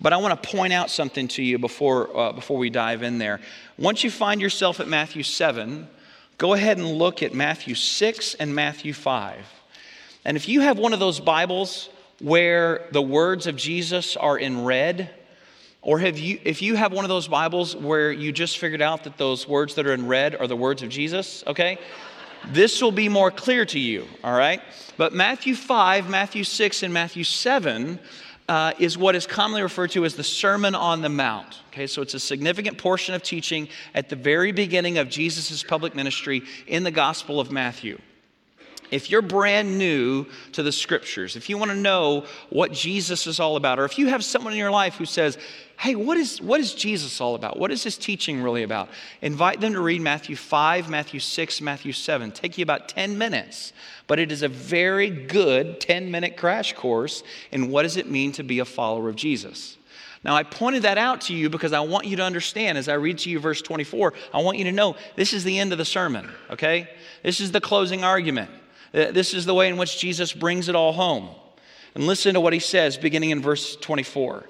But 0.00 0.12
I 0.12 0.18
want 0.18 0.40
to 0.40 0.48
point 0.48 0.72
out 0.72 0.90
something 0.90 1.26
to 1.26 1.42
you 1.42 1.58
before, 1.58 2.16
uh, 2.16 2.32
before 2.32 2.56
we 2.56 2.70
dive 2.70 3.02
in 3.02 3.18
there. 3.18 3.40
Once 3.78 4.04
you 4.04 4.12
find 4.12 4.40
yourself 4.40 4.78
at 4.78 4.86
Matthew 4.86 5.24
7, 5.24 5.88
go 6.38 6.52
ahead 6.52 6.78
and 6.78 6.86
look 6.86 7.20
at 7.20 7.34
Matthew 7.34 7.74
6 7.74 8.34
and 8.34 8.54
Matthew 8.54 8.92
5. 8.92 9.44
And 10.24 10.36
if 10.36 10.48
you 10.48 10.60
have 10.60 10.78
one 10.78 10.92
of 10.92 11.00
those 11.00 11.18
Bibles 11.18 11.88
where 12.20 12.86
the 12.92 13.02
words 13.02 13.48
of 13.48 13.56
Jesus 13.56 14.16
are 14.16 14.38
in 14.38 14.64
red, 14.64 15.10
or 15.82 15.98
have 16.00 16.18
you, 16.18 16.40
if 16.44 16.60
you 16.60 16.74
have 16.74 16.92
one 16.92 17.04
of 17.04 17.08
those 17.08 17.28
Bibles 17.28 17.76
where 17.76 18.10
you 18.10 18.32
just 18.32 18.58
figured 18.58 18.82
out 18.82 19.04
that 19.04 19.16
those 19.16 19.46
words 19.46 19.74
that 19.76 19.86
are 19.86 19.94
in 19.94 20.06
red 20.06 20.34
are 20.36 20.46
the 20.46 20.56
words 20.56 20.82
of 20.82 20.88
Jesus, 20.88 21.44
okay? 21.46 21.78
This 22.48 22.82
will 22.82 22.92
be 22.92 23.08
more 23.08 23.30
clear 23.30 23.64
to 23.66 23.78
you, 23.78 24.06
all 24.24 24.36
right? 24.36 24.60
But 24.96 25.12
Matthew 25.12 25.54
5, 25.54 26.08
Matthew 26.08 26.44
6, 26.44 26.82
and 26.82 26.92
Matthew 26.92 27.24
7 27.24 27.98
uh, 28.48 28.72
is 28.78 28.96
what 28.96 29.14
is 29.14 29.26
commonly 29.26 29.62
referred 29.62 29.90
to 29.90 30.04
as 30.04 30.14
the 30.16 30.24
Sermon 30.24 30.74
on 30.74 31.02
the 31.02 31.08
Mount. 31.08 31.60
Okay, 31.68 31.86
so 31.86 32.02
it's 32.02 32.14
a 32.14 32.20
significant 32.20 32.78
portion 32.78 33.14
of 33.14 33.22
teaching 33.22 33.68
at 33.94 34.08
the 34.08 34.16
very 34.16 34.52
beginning 34.52 34.98
of 34.98 35.08
Jesus' 35.08 35.62
public 35.62 35.94
ministry 35.94 36.42
in 36.66 36.82
the 36.82 36.90
Gospel 36.90 37.40
of 37.40 37.52
Matthew. 37.52 37.98
If 38.90 39.10
you're 39.10 39.22
brand 39.22 39.78
new 39.78 40.26
to 40.52 40.62
the 40.62 40.72
scriptures, 40.72 41.36
if 41.36 41.48
you 41.48 41.58
want 41.58 41.70
to 41.70 41.76
know 41.76 42.24
what 42.50 42.72
Jesus 42.72 43.26
is 43.26 43.40
all 43.40 43.56
about, 43.56 43.78
or 43.78 43.84
if 43.84 43.98
you 43.98 44.08
have 44.08 44.24
someone 44.24 44.52
in 44.52 44.58
your 44.58 44.70
life 44.70 44.96
who 44.96 45.04
says, 45.04 45.38
hey, 45.78 45.94
what 45.94 46.16
is, 46.16 46.42
what 46.42 46.60
is 46.60 46.74
Jesus 46.74 47.20
all 47.20 47.34
about? 47.34 47.58
What 47.58 47.70
is 47.70 47.84
his 47.84 47.96
teaching 47.96 48.42
really 48.42 48.64
about? 48.64 48.88
Invite 49.22 49.60
them 49.60 49.74
to 49.74 49.80
read 49.80 50.00
Matthew 50.00 50.34
5, 50.34 50.88
Matthew 50.88 51.20
6, 51.20 51.60
Matthew 51.60 51.92
7. 51.92 52.32
Take 52.32 52.58
you 52.58 52.62
about 52.62 52.88
10 52.88 53.16
minutes, 53.16 53.72
but 54.08 54.18
it 54.18 54.32
is 54.32 54.42
a 54.42 54.48
very 54.48 55.08
good 55.08 55.80
10 55.80 56.10
minute 56.10 56.36
crash 56.36 56.72
course 56.72 57.22
in 57.52 57.70
what 57.70 57.82
does 57.82 57.96
it 57.96 58.10
mean 58.10 58.32
to 58.32 58.42
be 58.42 58.58
a 58.58 58.64
follower 58.64 59.08
of 59.08 59.16
Jesus. 59.16 59.76
Now, 60.24 60.34
I 60.34 60.42
pointed 60.42 60.82
that 60.82 60.98
out 60.98 61.20
to 61.22 61.34
you 61.34 61.48
because 61.48 61.72
I 61.72 61.80
want 61.80 62.06
you 62.06 62.16
to 62.16 62.24
understand 62.24 62.76
as 62.76 62.88
I 62.88 62.94
read 62.94 63.18
to 63.18 63.30
you 63.30 63.38
verse 63.38 63.62
24, 63.62 64.14
I 64.34 64.42
want 64.42 64.58
you 64.58 64.64
to 64.64 64.72
know 64.72 64.96
this 65.14 65.32
is 65.32 65.44
the 65.44 65.58
end 65.58 65.70
of 65.70 65.78
the 65.78 65.84
sermon, 65.84 66.28
okay? 66.50 66.88
This 67.22 67.40
is 67.40 67.52
the 67.52 67.60
closing 67.60 68.02
argument. 68.02 68.50
Uh, 68.94 69.10
this 69.10 69.34
is 69.34 69.44
the 69.44 69.54
way 69.54 69.68
in 69.68 69.76
which 69.76 69.98
Jesus 69.98 70.32
brings 70.32 70.68
it 70.68 70.74
all 70.74 70.92
home. 70.92 71.28
And 71.94 72.06
listen 72.06 72.34
to 72.34 72.40
what 72.40 72.52
he 72.52 72.58
says 72.58 72.96
beginning 72.96 73.30
in 73.30 73.42
verse 73.42 73.76
24. 73.76 74.48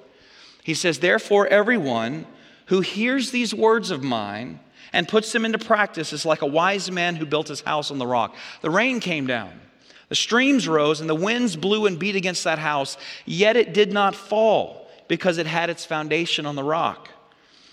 He 0.62 0.74
says, 0.74 0.98
Therefore, 0.98 1.46
everyone 1.46 2.26
who 2.66 2.80
hears 2.80 3.30
these 3.30 3.54
words 3.54 3.90
of 3.90 4.02
mine 4.02 4.60
and 4.92 5.08
puts 5.08 5.32
them 5.32 5.44
into 5.44 5.58
practice 5.58 6.12
is 6.12 6.26
like 6.26 6.42
a 6.42 6.46
wise 6.46 6.90
man 6.90 7.16
who 7.16 7.26
built 7.26 7.48
his 7.48 7.62
house 7.62 7.90
on 7.90 7.98
the 7.98 8.06
rock. 8.06 8.36
The 8.60 8.70
rain 8.70 9.00
came 9.00 9.26
down, 9.26 9.60
the 10.08 10.14
streams 10.14 10.68
rose, 10.68 11.00
and 11.00 11.08
the 11.08 11.14
winds 11.14 11.56
blew 11.56 11.86
and 11.86 11.98
beat 11.98 12.16
against 12.16 12.44
that 12.44 12.58
house, 12.58 12.96
yet 13.24 13.56
it 13.56 13.72
did 13.72 13.92
not 13.92 14.14
fall 14.14 14.88
because 15.08 15.38
it 15.38 15.46
had 15.46 15.70
its 15.70 15.84
foundation 15.84 16.46
on 16.46 16.56
the 16.56 16.62
rock. 16.62 17.08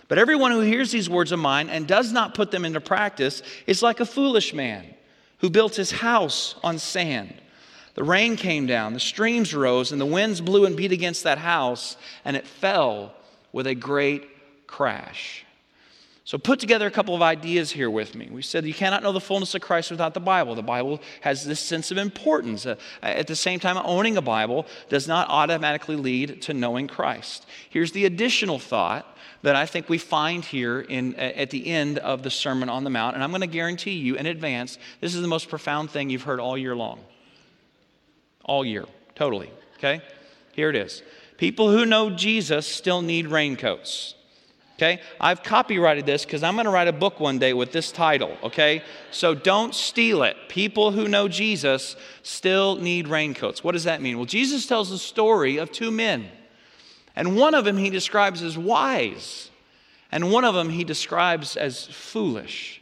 But 0.07 0.19
everyone 0.19 0.51
who 0.51 0.61
hears 0.61 0.91
these 0.91 1.09
words 1.09 1.31
of 1.31 1.39
mine 1.39 1.69
and 1.69 1.87
does 1.87 2.11
not 2.11 2.35
put 2.35 2.51
them 2.51 2.63
into 2.63 2.79
practice 2.79 3.41
is 3.65 3.81
like 3.81 3.99
a 3.99 4.05
foolish 4.05 4.53
man 4.53 4.85
who 5.45 5.49
built 5.51 5.75
his 5.75 5.91
house 5.91 6.55
on 6.63 6.79
sand. 6.79 7.31
The 7.93 8.03
rain 8.03 8.35
came 8.35 8.65
down, 8.65 8.93
the 8.93 8.99
streams 8.99 9.53
rose, 9.53 9.91
and 9.91 10.01
the 10.01 10.05
winds 10.05 10.41
blew 10.41 10.65
and 10.65 10.75
beat 10.75 10.91
against 10.91 11.23
that 11.23 11.37
house, 11.37 11.97
and 12.25 12.35
it 12.35 12.47
fell 12.47 13.13
with 13.53 13.67
a 13.67 13.75
great 13.75 14.27
crash. 14.65 15.45
So, 16.23 16.39
put 16.39 16.59
together 16.59 16.87
a 16.87 16.91
couple 16.91 17.13
of 17.13 17.21
ideas 17.21 17.69
here 17.69 17.91
with 17.91 18.15
me. 18.15 18.27
We 18.31 18.41
said 18.41 18.65
you 18.65 18.73
cannot 18.73 19.03
know 19.03 19.11
the 19.11 19.21
fullness 19.21 19.53
of 19.53 19.61
Christ 19.61 19.91
without 19.91 20.15
the 20.15 20.19
Bible. 20.19 20.55
The 20.55 20.63
Bible 20.63 20.99
has 21.21 21.45
this 21.45 21.59
sense 21.59 21.91
of 21.91 21.99
importance. 21.99 22.65
Uh, 22.65 22.77
at 23.03 23.27
the 23.27 23.35
same 23.35 23.59
time, 23.59 23.77
owning 23.77 24.17
a 24.17 24.23
Bible 24.23 24.65
does 24.89 25.07
not 25.07 25.29
automatically 25.29 25.95
lead 25.95 26.41
to 26.41 26.55
knowing 26.55 26.87
Christ. 26.87 27.45
Here's 27.69 27.91
the 27.91 28.05
additional 28.05 28.57
thought 28.57 29.14
that 29.45 29.55
I 29.55 29.67
think 29.67 29.89
we 29.89 29.99
find 29.99 30.43
here 30.43 30.81
in, 30.81 31.13
at 31.13 31.51
the 31.51 31.67
end 31.67 31.99
of 31.99 32.23
the 32.23 32.31
Sermon 32.31 32.67
on 32.67 32.83
the 32.83 32.89
Mount. 32.89 33.13
And 33.13 33.23
I'm 33.23 33.29
going 33.29 33.41
to 33.41 33.47
guarantee 33.47 33.91
you 33.91 34.15
in 34.15 34.25
advance, 34.25 34.79
this 35.01 35.13
is 35.13 35.21
the 35.21 35.27
most 35.27 35.49
profound 35.49 35.91
thing 35.91 36.09
you've 36.09 36.23
heard 36.23 36.39
all 36.39 36.57
year 36.57 36.75
long. 36.75 36.99
All 38.43 38.65
year, 38.65 38.85
totally. 39.13 39.51
Okay? 39.77 40.01
Here 40.53 40.71
it 40.71 40.75
is. 40.75 41.03
People 41.37 41.69
who 41.69 41.85
know 41.85 42.09
Jesus 42.09 42.65
still 42.65 43.03
need 43.03 43.27
raincoats. 43.27 44.15
Okay? 44.77 44.99
I've 45.21 45.43
copyrighted 45.43 46.07
this 46.07 46.25
because 46.25 46.41
I'm 46.41 46.55
going 46.55 46.65
to 46.65 46.71
write 46.71 46.87
a 46.87 46.93
book 46.93 47.19
one 47.19 47.37
day 47.37 47.53
with 47.53 47.71
this 47.71 47.91
title. 47.91 48.35
Okay? 48.41 48.81
So 49.11 49.35
don't 49.35 49.75
steal 49.75 50.23
it. 50.23 50.37
People 50.49 50.91
who 50.91 51.07
know 51.07 51.27
Jesus 51.27 51.95
still 52.23 52.77
need 52.77 53.07
raincoats. 53.07 53.63
What 53.63 53.73
does 53.73 53.83
that 53.83 54.01
mean? 54.01 54.17
Well, 54.17 54.25
Jesus 54.25 54.65
tells 54.65 54.89
the 54.89 54.97
story 54.97 55.57
of 55.57 55.71
two 55.71 55.91
men. 55.91 56.31
And 57.15 57.35
one 57.35 57.55
of 57.55 57.65
them 57.65 57.77
he 57.77 57.89
describes 57.89 58.41
as 58.41 58.57
wise, 58.57 59.49
and 60.11 60.31
one 60.31 60.43
of 60.43 60.53
them 60.53 60.69
he 60.69 60.83
describes 60.83 61.55
as 61.55 61.85
foolish. 61.85 62.81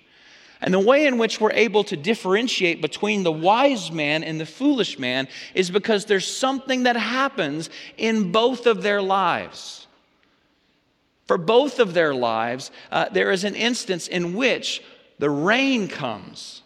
And 0.61 0.73
the 0.73 0.79
way 0.79 1.05
in 1.05 1.17
which 1.17 1.41
we're 1.41 1.51
able 1.51 1.83
to 1.85 1.97
differentiate 1.97 2.81
between 2.81 3.23
the 3.23 3.31
wise 3.31 3.91
man 3.91 4.23
and 4.23 4.39
the 4.39 4.45
foolish 4.45 4.97
man 4.97 5.27
is 5.53 5.69
because 5.69 6.05
there's 6.05 6.25
something 6.25 6.83
that 6.83 6.95
happens 6.95 7.69
in 7.97 8.31
both 8.31 8.65
of 8.65 8.81
their 8.81 9.01
lives. 9.01 9.87
For 11.27 11.37
both 11.37 11.79
of 11.79 11.93
their 11.93 12.15
lives, 12.15 12.71
uh, 12.91 13.09
there 13.09 13.31
is 13.31 13.43
an 13.43 13.55
instance 13.55 14.07
in 14.07 14.35
which 14.35 14.81
the 15.19 15.29
rain 15.29 15.89
comes 15.89 16.61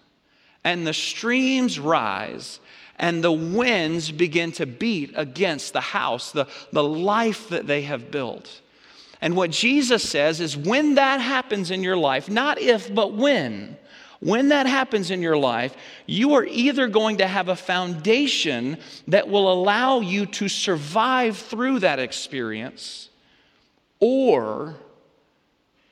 and 0.64 0.86
the 0.86 0.94
streams 0.94 1.80
rise 1.80 2.60
and 3.00 3.24
the 3.24 3.32
winds 3.32 4.12
begin 4.12 4.51
to 4.54 4.66
beat 4.66 5.13
against 5.16 5.74
the 5.74 5.82
house, 5.82 6.32
the, 6.32 6.48
the 6.72 6.84
life 6.84 7.50
that 7.50 7.68
they 7.68 7.84
have 7.84 8.12
built. 8.12 8.62
And 9.22 9.36
what 9.36 9.51
Jesus 9.51 10.08
says 10.08 10.39
is 10.39 10.56
when 10.56 10.96
that 10.96 11.20
happens 11.20 11.72
in 11.72 11.84
your 11.84 11.98
life, 11.98 12.30
not 12.30 12.60
if, 12.60 12.94
but 12.94 13.13
when, 13.13 13.77
when 14.20 14.50
that 14.50 14.66
happens 14.66 15.12
in 15.12 15.22
your 15.22 15.38
life, 15.38 15.75
you 16.06 16.34
are 16.34 16.46
either 16.46 16.88
going 16.88 17.18
to 17.18 17.27
have 17.27 17.50
a 17.50 17.56
foundation 17.56 18.77
that 19.08 19.27
will 19.27 19.51
allow 19.51 20.00
you 20.00 20.25
to 20.25 20.48
survive 20.48 21.38
through 21.38 21.80
that 21.80 22.00
experience, 22.00 23.10
or 24.00 24.75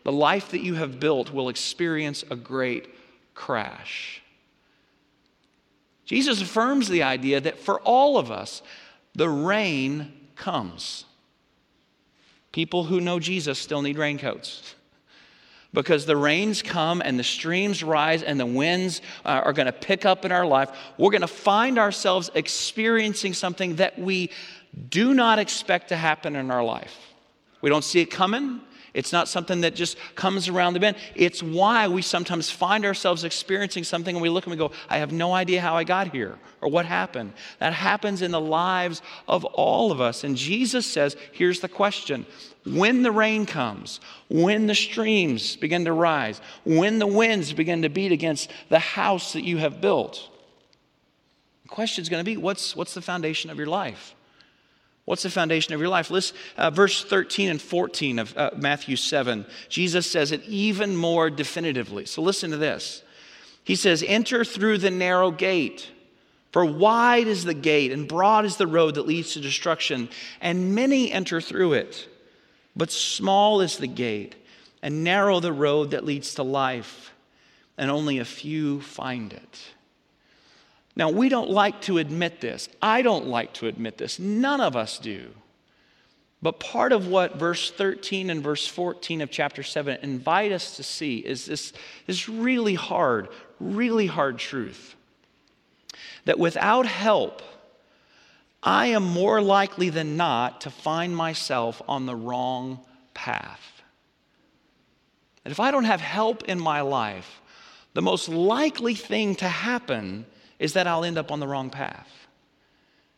the 0.04 0.12
life 0.12 0.52
that 0.52 0.62
you 0.62 0.76
have 0.76 1.00
built 1.00 1.32
will 1.32 1.50
experience 1.50 2.24
a 2.30 2.36
great 2.36 2.88
crash. 3.34 4.22
Jesus 6.06 6.42
affirms 6.42 6.88
the 6.88 7.04
idea 7.04 7.42
that 7.42 7.60
for 7.60 7.80
all 7.82 8.18
of 8.18 8.32
us, 8.32 8.62
the 9.14 9.30
rain 9.30 10.14
comes. 10.36 11.06
People 12.52 12.86
who 12.86 13.02
know 13.02 13.20
Jesus 13.20 13.58
still 13.60 13.82
need 13.82 13.98
raincoats 13.98 14.76
because 15.74 16.06
the 16.06 16.16
rains 16.16 16.62
come 16.62 17.02
and 17.04 17.20
the 17.20 17.24
streams 17.24 17.84
rise 17.84 18.24
and 18.24 18.40
the 18.40 18.46
winds 18.46 19.02
uh, 19.26 19.42
are 19.44 19.54
going 19.54 19.66
to 19.66 19.74
pick 19.74 20.06
up 20.06 20.24
in 20.26 20.32
our 20.32 20.46
life. 20.46 20.70
We're 20.98 21.12
going 21.12 21.22
to 21.22 21.28
find 21.28 21.78
ourselves 21.78 22.30
experiencing 22.36 23.34
something 23.34 23.78
that 23.78 23.98
we 23.98 24.30
do 24.90 25.14
not 25.14 25.40
expect 25.40 25.90
to 25.90 25.98
happen 25.98 26.36
in 26.36 26.52
our 26.52 26.64
life. 26.64 26.98
We 27.62 27.70
don't 27.70 27.84
see 27.84 28.00
it 28.00 28.08
coming. 28.08 28.62
It's 28.96 29.12
not 29.12 29.28
something 29.28 29.62
that 29.62 29.76
just 29.76 29.98
comes 30.16 30.48
around 30.48 30.74
the 30.74 30.80
bend. 30.80 30.96
It's 31.16 31.44
why 31.44 31.90
we 31.90 32.02
sometimes 32.02 32.50
find 32.50 32.86
ourselves 32.86 33.26
experiencing 33.26 33.84
something 33.84 34.16
and 34.16 34.22
we 34.24 34.30
look 34.30 34.46
and 34.46 34.52
we 34.52 34.58
go, 34.58 34.72
I 34.90 35.00
have 35.00 35.12
no 35.12 35.34
idea 35.34 35.60
how 35.60 35.76
I 35.76 35.84
got 35.84 36.14
here 36.14 36.40
or 36.62 36.70
what 36.70 36.86
happened. 36.86 37.34
That 37.60 37.74
happens 37.74 38.22
in 38.22 38.32
the 38.32 38.40
lives 38.40 39.02
of 39.28 39.44
all 39.44 39.92
of 39.92 40.00
us. 40.00 40.24
And 40.24 40.38
Jesus 40.38 40.88
says, 40.88 41.18
here's 41.34 41.60
the 41.60 41.68
question 41.68 42.26
when 42.64 43.04
the 43.04 43.12
rain 43.12 43.46
comes, 43.46 44.00
when 44.30 44.66
the 44.66 44.74
streams 44.74 45.58
begin 45.58 45.86
to 45.86 45.94
rise, 45.94 46.40
when 46.64 46.98
the 46.98 47.06
winds 47.06 47.52
begin 47.52 47.82
to 47.82 47.90
beat 47.90 48.14
against 48.14 48.50
the 48.70 48.80
house 48.80 49.34
that 49.34 49.44
you 49.44 49.58
have 49.58 49.82
built, 49.82 50.30
the 51.64 51.70
question 51.70 52.02
is 52.02 52.08
going 52.08 52.22
to 52.22 52.26
be 52.26 52.38
what's, 52.38 52.78
what's 52.78 52.94
the 52.94 53.02
foundation 53.02 53.50
of 53.50 53.58
your 53.58 53.68
life? 53.68 54.16
What's 55.06 55.22
the 55.22 55.30
foundation 55.30 55.74
of 55.74 55.80
your 55.80 55.90
life? 55.90 56.10
Listen, 56.10 56.36
uh, 56.58 56.72
verse 56.72 57.04
13 57.04 57.50
and 57.50 57.62
14 57.62 58.20
of 58.20 58.36
uh, 58.36 58.50
Matthew 58.58 58.96
7. 58.96 59.46
Jesus 59.70 60.10
says 60.10 60.32
it 60.32 60.44
even 60.46 60.98
more 60.98 61.30
definitively. 61.30 62.06
So 62.06 62.24
listen 62.24 62.50
to 62.52 62.58
this. 62.58 63.04
He 63.64 63.76
says, 63.76 64.04
Enter 64.06 64.44
through 64.44 64.80
the 64.80 64.92
narrow 64.92 65.30
gate, 65.30 65.92
for 66.52 66.66
wide 66.66 67.28
is 67.28 67.44
the 67.44 67.54
gate 67.54 67.92
and 67.92 68.08
broad 68.08 68.46
is 68.46 68.58
the 68.58 68.68
road 68.68 68.96
that 68.96 69.06
leads 69.06 69.34
to 69.34 69.42
destruction, 69.42 70.10
and 70.42 70.74
many 70.74 71.12
enter 71.12 71.40
through 71.40 71.74
it. 71.74 72.08
But 72.76 72.92
small 72.92 73.62
is 73.62 73.78
the 73.78 73.88
gate 73.88 74.36
and 74.82 75.04
narrow 75.04 75.40
the 75.40 75.54
road 75.54 75.92
that 75.92 76.06
leads 76.06 76.36
to 76.36 76.44
life, 76.44 77.12
and 77.78 77.90
only 77.92 78.20
a 78.20 78.26
few 78.26 78.82
find 78.82 79.34
it. 79.34 79.60
Now, 80.96 81.10
we 81.10 81.28
don't 81.30 81.50
like 81.50 81.82
to 81.82 81.98
admit 81.98 82.40
this. 82.40 82.70
I 82.82 83.02
don't 83.02 83.28
like 83.28 83.54
to 83.56 83.68
admit 83.68 83.98
this. 83.98 84.18
None 84.18 84.62
of 84.62 84.76
us 84.76 84.98
do. 84.98 85.32
But 86.42 86.60
part 86.60 86.92
of 86.92 87.08
what 87.08 87.38
verse 87.38 87.72
13 87.72 88.30
and 88.30 88.44
verse 88.44 88.68
14 88.68 89.22
of 89.22 89.32
chapter 89.32 89.64
7 89.64 89.98
invite 90.02 90.52
us 90.52 90.76
to 90.78 90.84
see 90.84 91.18
is 91.18 91.46
this, 91.46 91.74
this 92.06 92.30
really 92.30 92.76
hard, 92.76 93.30
really 93.60 94.06
hard 94.06 94.38
truth 94.38 94.96
that 96.26 96.40
without 96.40 96.86
help, 96.86 97.42
I 98.62 98.88
am 98.88 99.04
more 99.04 99.42
likely 99.42 99.90
than 99.90 100.18
not 100.18 100.62
to 100.62 100.72
find 100.72 101.16
myself 101.16 101.82
on 101.88 102.06
the 102.06 102.16
wrong 102.16 102.80
path. 103.14 103.82
And 105.44 105.52
if 105.52 105.60
I 105.60 105.72
don't 105.72 105.84
have 105.84 106.02
help 106.02 106.44
in 106.44 106.60
my 106.60 106.82
life, 106.82 107.42
the 107.94 108.02
most 108.02 108.28
likely 108.28 108.96
thing 108.96 109.36
to 109.36 109.48
happen 109.48 110.26
is 110.60 110.74
that 110.74 110.88
I'll 110.88 111.04
end 111.04 111.18
up 111.18 111.32
on 111.32 111.40
the 111.40 111.48
wrong 111.48 111.70
path. 111.70 112.10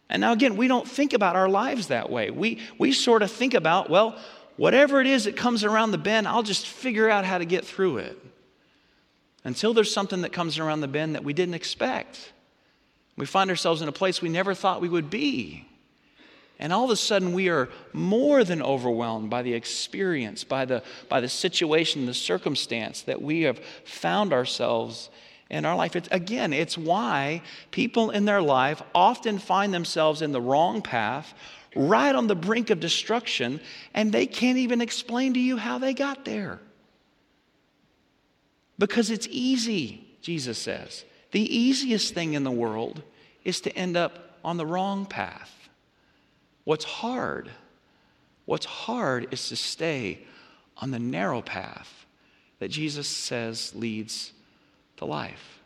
And 0.10 0.22
now, 0.22 0.32
again, 0.32 0.56
we 0.56 0.67
don't 0.67 0.88
think 0.88 1.13
about 1.13 1.36
our 1.36 1.50
lives 1.50 1.88
that 1.88 2.10
way. 2.10 2.32
We, 2.32 2.60
we 2.77 2.94
sort 2.94 3.24
of 3.24 3.32
think 3.32 3.53
about, 3.53 3.89
well, 3.89 4.17
whatever 4.56 5.01
it 5.01 5.08
is 5.08 5.25
that 5.25 5.36
comes 5.36 5.63
around 5.63 5.91
the 5.91 5.98
bend, 5.98 6.27
I'll 6.27 6.44
just 6.44 6.65
figure 6.65 7.10
out 7.10 7.25
how 7.25 7.38
to 7.38 7.46
get 7.46 7.65
through 7.65 7.98
it. 7.98 8.17
Until 9.44 9.74
there's 9.74 9.94
something 9.94 10.22
that 10.22 10.32
comes 10.34 10.60
around 10.60 10.82
the 10.82 10.88
bend 10.88 11.15
that 11.15 11.24
we 11.24 11.34
didn't 11.34 11.56
expect. 11.56 12.32
We 13.17 13.25
find 13.25 13.50
ourselves 13.50 13.82
in 13.82 13.88
a 13.88 13.94
place 13.94 14.22
we 14.22 14.29
never 14.29 14.53
thought 14.53 14.82
we 14.82 14.89
would 14.89 15.10
be. 15.10 15.65
And 16.60 16.74
all 16.74 16.86
of 16.86 16.89
a 16.89 16.96
sudden, 16.96 17.34
we 17.34 17.50
are 17.50 17.70
more 17.94 18.44
than 18.44 18.63
overwhelmed 18.63 19.29
by 19.29 19.44
the 19.44 19.53
experience, 19.53 20.44
by 20.44 20.65
the, 20.65 20.84
by 21.08 21.22
the 21.22 21.29
situation, 21.29 22.06
the 22.06 22.13
circumstance 22.13 23.01
that 23.03 23.22
we 23.22 23.41
have 23.44 23.60
found 23.86 24.34
ourselves 24.34 25.10
in 25.50 25.66
our 25.66 25.75
life. 25.75 25.96
It's, 25.96 26.10
again, 26.12 26.54
it's 26.54 26.77
why 26.77 27.42
people 27.72 28.12
in 28.12 28.25
their 28.25 28.42
life 28.42 28.82
often 28.94 29.39
find 29.39 29.74
themselves 29.74 30.22
in 30.22 30.32
the 30.32 30.42
wrong 30.42 30.82
path, 30.82 31.34
right 31.75 32.13
on 32.13 32.27
the 32.27 32.36
brink 32.36 32.70
of 32.70 32.80
destruction, 32.80 33.60
and 33.94 34.12
they 34.12 34.25
can't 34.25 34.58
even 34.58 34.82
explain 34.82 35.34
to 35.34 35.39
you 35.39 35.58
how 35.58 35.77
they 35.77 35.94
got 35.94 36.25
there. 36.25 36.60
Because 38.79 39.10
it's 39.10 39.27
easy, 39.31 40.07
Jesus 40.22 40.57
says. 40.57 41.03
The 41.31 41.55
easiest 41.55 42.14
thing 42.14 42.33
in 42.33 42.44
the 42.44 42.51
world 42.51 43.01
is 43.44 43.62
to 43.62 43.75
end 43.75 43.98
up 43.98 44.38
on 44.44 44.57
the 44.57 44.66
wrong 44.66 45.05
path. 45.05 45.53
What's 46.64 46.86
hard? 46.86 47.50
What's 48.46 48.66
hard 48.66 49.27
is 49.31 49.50
to 49.50 49.55
stay 49.55 50.20
on 50.77 50.92
the 50.92 51.00
narrow 51.00 51.42
path 51.42 52.05
that 52.60 52.70
Jesus 52.70 53.07
says 53.07 53.74
leads 53.75 54.31
to 54.98 55.05
life. 55.05 55.60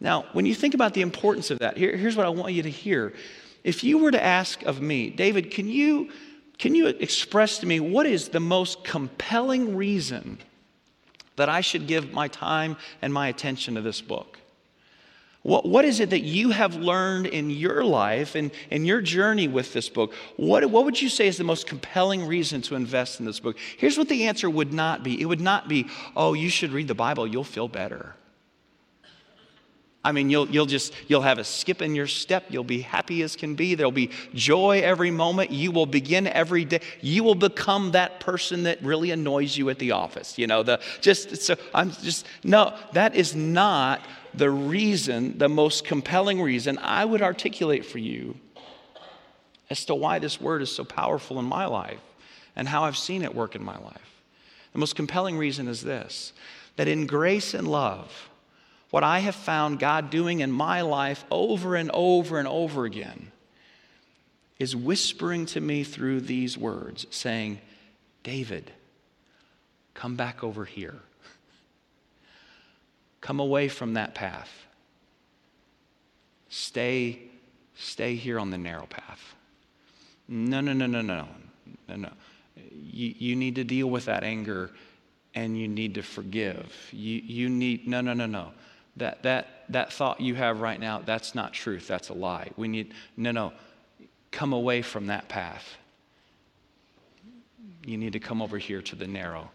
Now, 0.00 0.26
when 0.32 0.46
you 0.46 0.54
think 0.54 0.74
about 0.74 0.94
the 0.94 1.00
importance 1.00 1.50
of 1.50 1.60
that, 1.60 1.76
here, 1.76 1.96
here's 1.96 2.16
what 2.16 2.26
I 2.26 2.30
want 2.30 2.52
you 2.52 2.62
to 2.62 2.70
hear. 2.70 3.14
If 3.62 3.82
you 3.82 3.98
were 3.98 4.10
to 4.10 4.22
ask 4.22 4.62
of 4.62 4.82
me, 4.82 5.08
David, 5.08 5.50
can 5.50 5.68
you, 5.68 6.10
can 6.58 6.74
you 6.74 6.88
express 6.88 7.58
to 7.58 7.66
me 7.66 7.80
what 7.80 8.06
is 8.06 8.28
the 8.28 8.40
most 8.40 8.84
compelling 8.84 9.76
reason 9.76 10.38
that 11.36 11.48
I 11.48 11.62
should 11.62 11.86
give 11.86 12.12
my 12.12 12.28
time 12.28 12.76
and 13.00 13.12
my 13.12 13.28
attention 13.28 13.74
to 13.76 13.80
this 13.80 14.00
book? 14.00 14.38
What, 15.44 15.66
what 15.66 15.84
is 15.84 16.00
it 16.00 16.08
that 16.08 16.22
you 16.22 16.52
have 16.52 16.74
learned 16.74 17.26
in 17.26 17.50
your 17.50 17.84
life 17.84 18.34
and 18.34 18.50
in 18.70 18.86
your 18.86 19.02
journey 19.02 19.46
with 19.46 19.74
this 19.74 19.90
book? 19.90 20.14
What, 20.36 20.64
what 20.70 20.86
would 20.86 21.00
you 21.00 21.10
say 21.10 21.26
is 21.26 21.36
the 21.36 21.44
most 21.44 21.66
compelling 21.66 22.26
reason 22.26 22.62
to 22.62 22.74
invest 22.74 23.20
in 23.20 23.26
this 23.26 23.40
book? 23.40 23.58
Here's 23.76 23.98
what 23.98 24.08
the 24.08 24.24
answer 24.24 24.48
would 24.48 24.72
not 24.72 25.02
be 25.02 25.20
it 25.20 25.26
would 25.26 25.42
not 25.42 25.68
be, 25.68 25.86
oh, 26.16 26.32
you 26.32 26.48
should 26.48 26.72
read 26.72 26.88
the 26.88 26.94
Bible, 26.94 27.26
you'll 27.26 27.44
feel 27.44 27.68
better. 27.68 28.16
I 30.04 30.12
mean, 30.12 30.28
you'll, 30.28 30.46
you'll 30.48 30.66
just, 30.66 30.92
you'll 31.08 31.22
have 31.22 31.38
a 31.38 31.44
skip 31.44 31.80
in 31.80 31.94
your 31.94 32.06
step. 32.06 32.44
You'll 32.50 32.62
be 32.62 32.82
happy 32.82 33.22
as 33.22 33.36
can 33.36 33.54
be. 33.54 33.74
There'll 33.74 33.90
be 33.90 34.10
joy 34.34 34.82
every 34.84 35.10
moment. 35.10 35.50
You 35.50 35.70
will 35.70 35.86
begin 35.86 36.26
every 36.26 36.66
day. 36.66 36.80
You 37.00 37.24
will 37.24 37.34
become 37.34 37.92
that 37.92 38.20
person 38.20 38.64
that 38.64 38.82
really 38.82 39.12
annoys 39.12 39.56
you 39.56 39.70
at 39.70 39.78
the 39.78 39.92
office. 39.92 40.36
You 40.36 40.46
know, 40.46 40.62
the, 40.62 40.80
just, 41.00 41.38
so 41.38 41.56
I'm 41.72 41.90
just, 41.90 42.26
no, 42.44 42.76
that 42.92 43.14
is 43.14 43.34
not 43.34 44.02
the 44.34 44.50
reason, 44.50 45.38
the 45.38 45.48
most 45.48 45.86
compelling 45.86 46.42
reason 46.42 46.76
I 46.78 47.06
would 47.06 47.22
articulate 47.22 47.86
for 47.86 47.98
you 47.98 48.36
as 49.70 49.86
to 49.86 49.94
why 49.94 50.18
this 50.18 50.38
word 50.38 50.60
is 50.60 50.70
so 50.70 50.84
powerful 50.84 51.38
in 51.38 51.46
my 51.46 51.64
life 51.64 52.00
and 52.56 52.68
how 52.68 52.84
I've 52.84 52.98
seen 52.98 53.22
it 53.22 53.34
work 53.34 53.54
in 53.54 53.64
my 53.64 53.78
life. 53.78 54.22
The 54.72 54.78
most 54.78 54.96
compelling 54.96 55.38
reason 55.38 55.66
is 55.66 55.82
this 55.82 56.34
that 56.76 56.88
in 56.88 57.06
grace 57.06 57.54
and 57.54 57.68
love, 57.68 58.28
what 58.94 59.02
I 59.02 59.18
have 59.18 59.34
found 59.34 59.80
God 59.80 60.08
doing 60.08 60.38
in 60.38 60.52
my 60.52 60.82
life 60.82 61.24
over 61.28 61.74
and 61.74 61.90
over 61.92 62.38
and 62.38 62.46
over 62.46 62.84
again 62.84 63.32
is 64.60 64.76
whispering 64.76 65.46
to 65.46 65.60
me 65.60 65.82
through 65.82 66.20
these 66.20 66.56
words, 66.56 67.04
saying, 67.10 67.60
David, 68.22 68.70
come 69.94 70.14
back 70.14 70.44
over 70.44 70.64
here. 70.64 70.94
Come 73.20 73.40
away 73.40 73.66
from 73.66 73.94
that 73.94 74.14
path. 74.14 74.64
Stay, 76.48 77.18
stay 77.74 78.14
here 78.14 78.38
on 78.38 78.50
the 78.50 78.58
narrow 78.58 78.86
path. 78.86 79.34
No, 80.28 80.60
no, 80.60 80.72
no, 80.72 80.86
no, 80.86 81.00
no, 81.00 81.26
no, 81.88 81.96
no. 81.96 82.10
You, 82.70 83.12
you 83.18 83.34
need 83.34 83.56
to 83.56 83.64
deal 83.64 83.90
with 83.90 84.04
that 84.04 84.22
anger 84.22 84.70
and 85.34 85.58
you 85.58 85.66
need 85.66 85.94
to 85.94 86.02
forgive. 86.02 86.72
You, 86.92 87.20
you 87.24 87.48
need, 87.48 87.88
no, 87.88 88.00
no, 88.00 88.12
no, 88.12 88.26
no 88.26 88.52
that, 88.96 89.22
that, 89.22 89.64
that 89.70 89.92
thought 89.92 90.20
you 90.20 90.34
have 90.34 90.60
right 90.60 90.78
now, 90.78 91.00
that's 91.04 91.34
not 91.34 91.52
truth. 91.52 91.88
That's 91.88 92.08
a 92.08 92.14
lie. 92.14 92.50
We 92.56 92.68
need, 92.68 92.94
no, 93.16 93.32
no, 93.32 93.52
come 94.30 94.52
away 94.52 94.82
from 94.82 95.08
that 95.08 95.28
path. 95.28 95.76
You 97.86 97.98
need 97.98 98.12
to 98.12 98.20
come 98.20 98.40
over 98.40 98.58
here 98.58 98.82
to 98.82 98.96
the 98.96 99.06
narrow, 99.06 99.50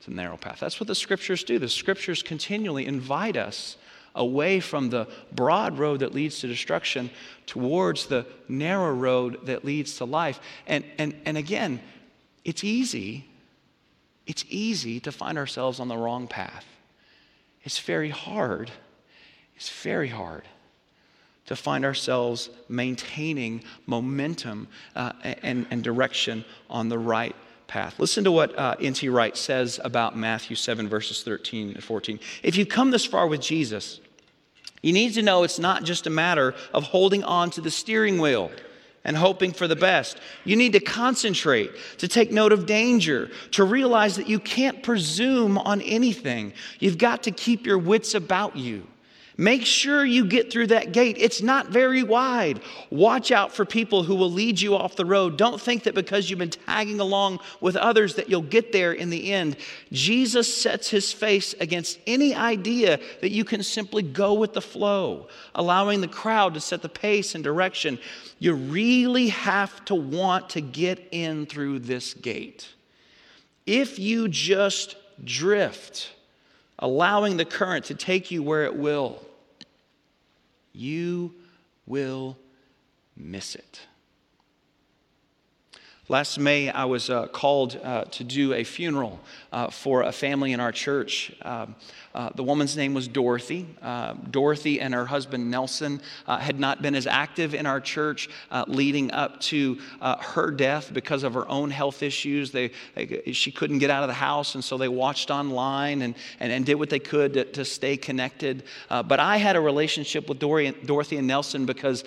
to 0.00 0.10
the 0.10 0.16
narrow 0.16 0.36
path. 0.36 0.60
That's 0.60 0.78
what 0.78 0.86
the 0.86 0.94
scriptures 0.94 1.44
do. 1.44 1.58
The 1.58 1.68
scriptures 1.68 2.22
continually 2.22 2.86
invite 2.86 3.36
us 3.36 3.76
away 4.14 4.60
from 4.60 4.90
the 4.90 5.08
broad 5.32 5.78
road 5.78 6.00
that 6.00 6.14
leads 6.14 6.38
to 6.40 6.46
destruction 6.46 7.10
towards 7.46 8.06
the 8.06 8.26
narrow 8.48 8.92
road 8.92 9.46
that 9.46 9.64
leads 9.64 9.96
to 9.96 10.04
life. 10.04 10.40
And, 10.66 10.84
and, 10.98 11.14
and 11.24 11.36
again, 11.36 11.80
it's 12.44 12.62
easy, 12.62 13.26
it's 14.26 14.44
easy 14.48 15.00
to 15.00 15.10
find 15.10 15.36
ourselves 15.36 15.80
on 15.80 15.88
the 15.88 15.96
wrong 15.96 16.28
path. 16.28 16.64
It's 17.64 17.78
very 17.78 18.10
hard. 18.10 18.70
It's 19.56 19.70
very 19.70 20.08
hard 20.08 20.44
to 21.46 21.56
find 21.56 21.84
ourselves 21.84 22.48
maintaining 22.68 23.64
momentum 23.86 24.68
uh, 24.96 25.12
and, 25.22 25.66
and, 25.70 25.84
direction 25.84 26.44
on 26.70 26.88
the 26.88 26.98
right 26.98 27.36
path. 27.66 27.98
Listen 27.98 28.24
to 28.24 28.32
what 28.32 28.58
uh, 28.58 28.76
N.T. 28.80 29.08
Wright 29.10 29.36
says 29.36 29.78
about 29.84 30.16
Matthew 30.16 30.56
7, 30.56 30.88
verses 30.88 31.22
13 31.22 31.72
and 31.74 31.84
14. 31.84 32.18
If 32.42 32.56
you 32.56 32.64
come 32.64 32.90
this 32.90 33.04
far 33.04 33.26
with 33.26 33.42
Jesus, 33.42 34.00
you 34.82 34.92
need 34.92 35.14
to 35.14 35.22
know 35.22 35.42
it's 35.42 35.58
not 35.58 35.84
just 35.84 36.06
a 36.06 36.10
matter 36.10 36.54
of 36.72 36.84
holding 36.84 37.24
on 37.24 37.50
to 37.50 37.60
the 37.60 37.70
steering 37.70 38.18
wheel 38.18 38.50
and 39.04 39.16
hoping 39.16 39.52
for 39.52 39.68
the 39.68 39.76
best. 39.76 40.18
You 40.44 40.56
need 40.56 40.72
to 40.72 40.80
concentrate, 40.80 41.70
to 41.98 42.08
take 42.08 42.32
note 42.32 42.52
of 42.52 42.66
danger, 42.66 43.30
to 43.52 43.64
realize 43.64 44.16
that 44.16 44.28
you 44.28 44.40
can't 44.40 44.82
presume 44.82 45.58
on 45.58 45.80
anything. 45.82 46.52
You've 46.78 46.98
got 46.98 47.22
to 47.24 47.30
keep 47.30 47.66
your 47.66 47.78
wits 47.78 48.14
about 48.14 48.56
you. 48.56 48.86
Make 49.36 49.66
sure 49.66 50.04
you 50.04 50.26
get 50.26 50.52
through 50.52 50.68
that 50.68 50.92
gate. 50.92 51.16
It's 51.18 51.42
not 51.42 51.68
very 51.68 52.04
wide. 52.04 52.60
Watch 52.90 53.32
out 53.32 53.52
for 53.52 53.64
people 53.64 54.04
who 54.04 54.14
will 54.14 54.30
lead 54.30 54.60
you 54.60 54.76
off 54.76 54.94
the 54.94 55.04
road. 55.04 55.36
Don't 55.36 55.60
think 55.60 55.82
that 55.84 55.94
because 55.94 56.30
you've 56.30 56.38
been 56.38 56.50
tagging 56.50 57.00
along 57.00 57.40
with 57.60 57.74
others 57.74 58.14
that 58.14 58.30
you'll 58.30 58.42
get 58.42 58.70
there 58.70 58.92
in 58.92 59.10
the 59.10 59.32
end. 59.32 59.56
Jesus 59.90 60.54
sets 60.54 60.88
his 60.88 61.12
face 61.12 61.52
against 61.58 61.98
any 62.06 62.32
idea 62.32 63.00
that 63.22 63.30
you 63.30 63.44
can 63.44 63.64
simply 63.64 64.02
go 64.02 64.34
with 64.34 64.52
the 64.52 64.62
flow, 64.62 65.26
allowing 65.56 66.00
the 66.00 66.06
crowd 66.06 66.54
to 66.54 66.60
set 66.60 66.80
the 66.80 66.88
pace 66.88 67.34
and 67.34 67.42
direction. 67.42 67.98
You 68.38 68.54
really 68.54 69.28
have 69.28 69.84
to 69.86 69.96
want 69.96 70.50
to 70.50 70.60
get 70.60 71.08
in 71.10 71.46
through 71.46 71.80
this 71.80 72.14
gate. 72.14 72.68
If 73.66 73.98
you 73.98 74.28
just 74.28 74.94
drift, 75.24 76.13
allowing 76.84 77.38
the 77.38 77.46
current 77.46 77.86
to 77.86 77.94
take 77.94 78.30
you 78.30 78.42
where 78.42 78.64
it 78.66 78.76
will, 78.76 79.18
you 80.74 81.32
will 81.86 82.36
miss 83.16 83.54
it. 83.54 83.80
Last 86.10 86.38
May, 86.38 86.68
I 86.68 86.84
was 86.84 87.08
uh, 87.08 87.28
called 87.28 87.80
uh, 87.82 88.04
to 88.04 88.22
do 88.22 88.52
a 88.52 88.64
funeral 88.64 89.18
uh, 89.50 89.70
for 89.70 90.02
a 90.02 90.12
family 90.12 90.52
in 90.52 90.60
our 90.60 90.72
church. 90.72 91.32
Um, 91.40 91.74
uh, 92.14 92.30
the 92.34 92.44
woman's 92.44 92.76
name 92.76 92.94
was 92.94 93.08
Dorothy. 93.08 93.66
Uh, 93.82 94.14
Dorothy 94.30 94.80
and 94.80 94.94
her 94.94 95.04
husband 95.04 95.50
Nelson 95.50 96.00
uh, 96.26 96.38
had 96.38 96.60
not 96.60 96.80
been 96.80 96.94
as 96.94 97.08
active 97.08 97.54
in 97.54 97.66
our 97.66 97.80
church 97.80 98.28
uh, 98.52 98.64
leading 98.68 99.10
up 99.10 99.40
to 99.40 99.78
uh, 100.00 100.16
her 100.18 100.52
death 100.52 100.92
because 100.92 101.24
of 101.24 101.34
her 101.34 101.48
own 101.48 101.70
health 101.70 102.04
issues. 102.04 102.52
They, 102.52 102.70
they, 102.94 103.32
she 103.32 103.50
couldn't 103.50 103.78
get 103.78 103.90
out 103.90 104.04
of 104.04 104.08
the 104.08 104.14
house, 104.14 104.54
and 104.54 104.62
so 104.62 104.78
they 104.78 104.88
watched 104.88 105.30
online 105.30 106.02
and, 106.02 106.14
and, 106.38 106.52
and 106.52 106.64
did 106.64 106.76
what 106.76 106.88
they 106.88 107.00
could 107.00 107.32
to, 107.34 107.44
to 107.46 107.64
stay 107.64 107.96
connected. 107.96 108.62
but 108.88 109.18
I 109.18 109.38
had 109.38 109.56
a 109.56 109.60
relationship 109.60 110.28
with 110.28 110.38
Dorothy 110.38 111.16
and 111.16 111.26
Nelson 111.26 111.66
because 111.66 112.04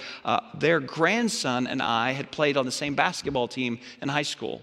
their 0.57 0.79
grandson 0.79 1.67
and 1.67 1.81
I 1.81 2.11
had 2.11 2.31
played 2.31 2.55
on 2.55 2.65
the 2.65 2.71
same 2.71 2.95
basketball 2.95 3.47
team 3.49 3.79
in 4.01 4.07
high 4.07 4.21
school. 4.21 4.61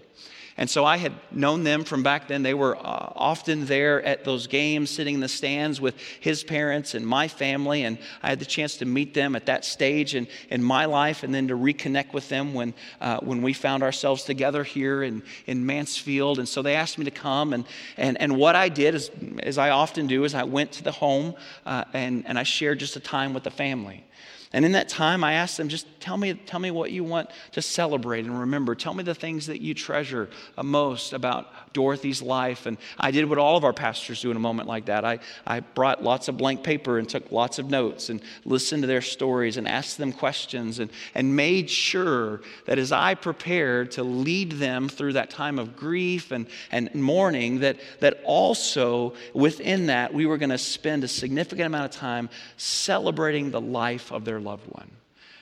And 0.57 0.69
so 0.69 0.85
I 0.85 0.95
had 0.95 1.11
known 1.31 1.65
them 1.65 1.83
from 1.83 2.01
back 2.01 2.29
then. 2.29 2.41
They 2.41 2.53
were 2.53 2.77
uh, 2.77 3.11
often 3.13 3.65
there 3.65 4.01
at 4.03 4.23
those 4.23 4.47
games, 4.47 4.89
sitting 4.89 5.15
in 5.15 5.19
the 5.19 5.27
stands 5.27 5.81
with 5.81 5.95
his 6.21 6.45
parents 6.45 6.93
and 6.93 7.05
my 7.05 7.27
family. 7.27 7.83
And 7.83 7.97
I 8.23 8.29
had 8.29 8.39
the 8.39 8.45
chance 8.45 8.77
to 8.77 8.85
meet 8.85 9.13
them 9.13 9.35
at 9.35 9.47
that 9.47 9.65
stage 9.65 10.15
in, 10.15 10.29
in 10.49 10.63
my 10.63 10.85
life 10.85 11.23
and 11.23 11.35
then 11.35 11.49
to 11.49 11.55
reconnect 11.55 12.13
with 12.13 12.29
them 12.29 12.53
when, 12.53 12.73
uh, 13.01 13.19
when 13.19 13.41
we 13.41 13.51
found 13.51 13.83
ourselves 13.83 14.23
together 14.23 14.63
here 14.63 15.03
in, 15.03 15.23
in 15.45 15.65
Mansfield. 15.65 16.39
And 16.39 16.47
so 16.47 16.61
they 16.61 16.75
asked 16.75 16.97
me 16.97 17.03
to 17.03 17.11
come. 17.11 17.51
And, 17.51 17.65
and, 17.97 18.19
and 18.21 18.37
what 18.37 18.55
I 18.55 18.69
did, 18.69 18.95
is, 18.95 19.11
as 19.43 19.57
I 19.57 19.71
often 19.71 20.07
do, 20.07 20.23
is 20.23 20.33
I 20.33 20.43
went 20.43 20.71
to 20.73 20.83
the 20.83 20.91
home 20.93 21.35
uh, 21.65 21.83
and, 21.91 22.25
and 22.25 22.39
I 22.39 22.43
shared 22.43 22.79
just 22.79 22.95
a 22.95 23.01
time 23.01 23.33
with 23.33 23.43
the 23.43 23.51
family. 23.51 24.05
And 24.53 24.63
in 24.63 24.73
that 24.73 24.89
time, 24.89 25.23
I 25.23 25.33
asked 25.33 25.57
them, 25.57 25.69
just 25.69 25.87
tell 25.99 26.17
me, 26.17 26.33
tell 26.33 26.59
me 26.59 26.71
what 26.71 26.91
you 26.91 27.03
want 27.03 27.29
to 27.53 27.61
celebrate 27.61 28.25
and 28.25 28.39
remember. 28.39 28.75
Tell 28.75 28.93
me 28.93 29.03
the 29.03 29.15
things 29.15 29.47
that 29.47 29.61
you 29.61 29.73
treasure 29.73 30.29
uh, 30.57 30.63
most 30.63 31.13
about 31.13 31.73
Dorothy's 31.73 32.21
life. 32.21 32.65
And 32.65 32.77
I 32.97 33.11
did 33.11 33.27
what 33.27 33.37
all 33.37 33.57
of 33.57 33.63
our 33.63 33.73
pastors 33.73 34.21
do 34.21 34.31
in 34.31 34.37
a 34.37 34.39
moment 34.39 34.67
like 34.67 34.85
that. 34.85 35.03
I, 35.03 35.19
I 35.45 35.59
brought 35.59 36.03
lots 36.03 36.27
of 36.27 36.37
blank 36.37 36.63
paper 36.63 36.97
and 36.97 37.07
took 37.09 37.31
lots 37.31 37.59
of 37.59 37.69
notes 37.69 38.09
and 38.09 38.21
listened 38.45 38.83
to 38.83 38.87
their 38.87 39.01
stories 39.01 39.57
and 39.57 39.67
asked 39.67 39.97
them 39.97 40.13
questions 40.13 40.79
and, 40.79 40.89
and 41.13 41.35
made 41.35 41.69
sure 41.69 42.41
that 42.65 42.79
as 42.79 42.91
I 42.91 43.15
prepared 43.15 43.91
to 43.91 44.03
lead 44.03 44.53
them 44.53 44.87
through 44.87 45.13
that 45.13 45.29
time 45.29 45.59
of 45.59 45.75
grief 45.75 46.31
and, 46.31 46.47
and 46.71 46.93
mourning, 46.95 47.59
that, 47.59 47.77
that 47.99 48.21
also 48.23 49.13
within 49.33 49.87
that, 49.87 50.13
we 50.13 50.25
were 50.25 50.37
going 50.37 50.49
to 50.49 50.57
spend 50.57 51.03
a 51.03 51.07
significant 51.07 51.67
amount 51.67 51.85
of 51.85 51.99
time 51.99 52.29
celebrating 52.57 53.51
the 53.51 53.61
life 53.61 54.11
of 54.11 54.23
their 54.23 54.34
loved 54.39 54.67
one 54.67 54.91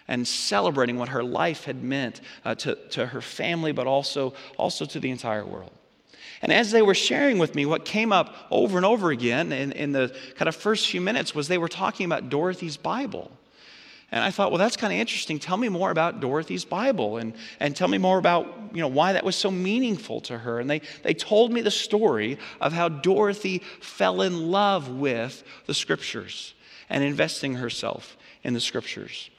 and 0.07 0.27
celebrating 0.27 0.97
what 0.97 1.09
her 1.09 1.23
life 1.23 1.63
had 1.65 1.83
meant 1.83 2.21
uh, 2.45 2.55
to, 2.55 2.75
to 2.89 3.05
her 3.05 3.21
family, 3.21 3.71
but 3.71 3.87
also, 3.87 4.33
also 4.57 4.85
to 4.85 4.99
the 4.99 5.09
entire 5.09 5.45
world. 5.45 5.71
And 6.41 6.51
as 6.51 6.71
they 6.71 6.81
were 6.81 6.95
sharing 6.95 7.37
with 7.37 7.55
me, 7.55 7.65
what 7.65 7.85
came 7.85 8.11
up 8.11 8.35
over 8.51 8.77
and 8.77 8.85
over 8.85 9.11
again 9.11 9.53
in, 9.53 9.71
in 9.71 9.93
the 9.93 10.13
kind 10.35 10.49
of 10.49 10.55
first 10.55 10.87
few 10.87 10.99
minutes 10.99 11.33
was 11.33 11.47
they 11.47 11.57
were 11.57 11.69
talking 11.69 12.05
about 12.05 12.29
Dorothy's 12.29 12.75
Bible. 12.75 13.31
And 14.11 14.21
I 14.21 14.29
thought, 14.29 14.51
well, 14.51 14.59
that's 14.59 14.75
kind 14.75 14.91
of 14.91 14.99
interesting. 14.99 15.39
Tell 15.39 15.57
me 15.57 15.69
more 15.69 15.89
about 15.89 16.19
Dorothy's 16.19 16.65
Bible 16.65 17.17
and, 17.17 17.33
and 17.59 17.75
tell 17.75 17.87
me 17.87 17.97
more 17.97 18.17
about 18.17 18.45
you 18.73 18.81
know, 18.81 18.89
why 18.89 19.13
that 19.13 19.23
was 19.23 19.37
so 19.37 19.49
meaningful 19.49 20.19
to 20.21 20.37
her. 20.37 20.59
And 20.59 20.69
they, 20.69 20.81
they 21.01 21.13
told 21.13 21.51
me 21.51 21.61
the 21.61 21.71
story 21.71 22.37
of 22.59 22.73
how 22.73 22.89
Dorothy 22.89 23.59
fell 23.79 24.21
in 24.21 24.51
love 24.51 24.89
with 24.89 25.43
the 25.65 25.73
scriptures 25.73 26.53
and 26.89 27.03
investing 27.03 27.55
herself 27.55 28.17
in 28.43 28.53
the 28.53 28.59
scriptures. 28.59 29.29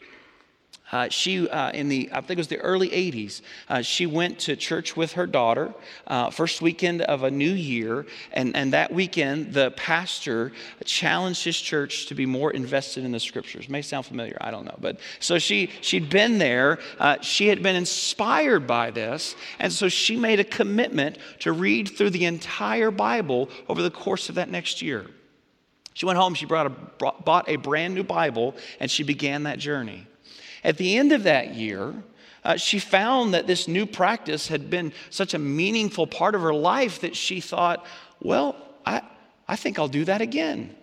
Uh, 0.93 1.09
she, 1.09 1.49
uh, 1.49 1.73
in 1.73 1.89
the, 1.89 2.09
I 2.13 2.21
think 2.21 2.33
it 2.33 2.39
was 2.39 2.49
the 2.49 2.59
early 2.59 2.89
80s, 2.91 3.41
uh, 3.69 3.83
she 3.83 4.07
went 4.07 4.39
to 4.41 4.55
church 4.55 4.97
with 4.97 5.15
her 5.15 5.27
daughter, 5.27 5.75
uh, 6.07 6.31
first 6.31 6.63
weekend 6.63 7.03
of 7.03 7.25
a 7.25 7.31
new 7.33 7.51
year. 7.51 8.07
And, 8.33 8.55
and 8.55 8.73
that 8.75 8.93
weekend, 8.93 9.55
the 9.55 9.73
pastor 9.73 10.53
challenged 10.85 11.43
his 11.43 11.59
church 11.59 12.07
to 12.07 12.15
be 12.15 12.27
more 12.27 12.53
invested 12.53 13.05
in 13.05 13.11
the 13.11 13.19
scriptures. 13.19 13.69
May 13.69 13.83
sound 13.83 14.07
familiar, 14.07 14.37
I 14.41 14.53
don't 14.53 14.67
know. 14.67 14.79
But 14.79 15.01
so 15.19 15.41
she, 15.41 15.71
she'd 15.81 16.11
been 16.11 16.39
there, 16.39 16.79
uh, 17.01 17.21
she 17.23 17.49
had 17.49 17.61
been 17.61 17.77
inspired 17.77 18.67
by 18.69 18.93
this. 18.93 19.35
And 19.59 19.73
so 19.73 19.89
she 19.89 20.17
made 20.17 20.39
a 20.39 20.45
commitment 20.45 21.19
to 21.41 21.51
read 21.51 21.89
through 21.89 22.11
the 22.11 22.27
entire 22.27 22.93
Bible 22.93 23.49
over 23.69 23.83
the 23.83 23.91
course 23.91 24.29
of 24.29 24.37
that 24.37 24.49
next 24.49 24.81
year. 24.81 25.07
She 25.95 26.07
went 26.07 26.19
home, 26.19 26.35
she 26.35 26.45
brought 26.45 26.67
a, 26.67 27.13
bought 27.23 27.49
a 27.49 27.57
brand 27.57 27.95
new 27.95 28.03
Bible, 28.03 28.55
and 28.81 28.91
she 28.91 29.03
began 29.03 29.45
that 29.45 29.59
journey. 29.59 30.07
At 30.63 30.77
the 30.77 30.97
end 30.97 31.13
of 31.13 31.23
that 31.23 31.55
year, 31.55 31.95
uh, 32.45 32.57
she 32.57 32.79
found 32.79 33.33
that 33.33 33.47
this 33.47 33.67
new 33.69 33.87
practice 33.87 34.49
had 34.49 34.69
been 34.69 34.93
such 35.09 35.35
a 35.35 35.39
meaningful 35.39 36.07
part 36.07 36.35
of 36.35 36.43
her 36.43 36.53
life 36.53 37.01
that 37.01 37.17
she 37.17 37.41
thought, 37.41 37.87
well, 38.21 38.57
I, 38.85 39.03
I 39.49 39.57
think 39.57 39.79
I'll 39.79 39.89
do 39.89 40.05
that 40.05 40.21
again. 40.21 40.75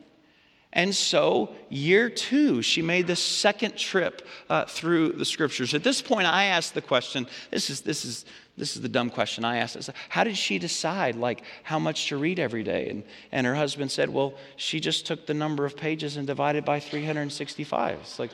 And 0.74 0.96
so, 0.96 1.50
year 1.70 2.10
two, 2.10 2.62
she 2.62 2.82
made 2.82 3.06
the 3.06 3.16
second 3.16 3.76
trip 3.76 4.26
uh, 4.50 4.66
through 4.66 5.14
the 5.14 5.26
scriptures. 5.26 5.74
At 5.74 5.84
this 5.84 6.02
point, 6.02 6.28
I 6.28 6.46
asked 6.46 6.74
the 6.74 6.82
question 6.82 7.28
this 7.50 7.70
is, 7.70 7.82
this 7.82 8.06
is, 8.06 8.24
this 8.58 8.76
is 8.76 8.82
the 8.82 8.88
dumb 8.88 9.10
question 9.10 9.44
I 9.44 9.58
asked. 9.58 9.90
How 10.08 10.24
did 10.24 10.38
she 10.38 10.60
decide, 10.60 11.16
like, 11.16 11.44
how 11.64 11.78
much 11.78 12.08
to 12.08 12.18
read 12.18 12.40
every 12.40 12.64
day? 12.64 12.90
And, 12.90 13.04
and 13.34 13.46
her 13.46 13.56
husband 13.56 13.92
said, 13.92 14.10
Well, 14.10 14.34
she 14.56 14.80
just 14.80 15.06
took 15.06 15.26
the 15.26 15.34
number 15.34 15.66
of 15.66 15.76
pages 15.76 16.16
and 16.16 16.26
divided 16.26 16.64
by 16.64 16.80
365. 16.80 18.00
It's 18.00 18.20
like, 18.20 18.32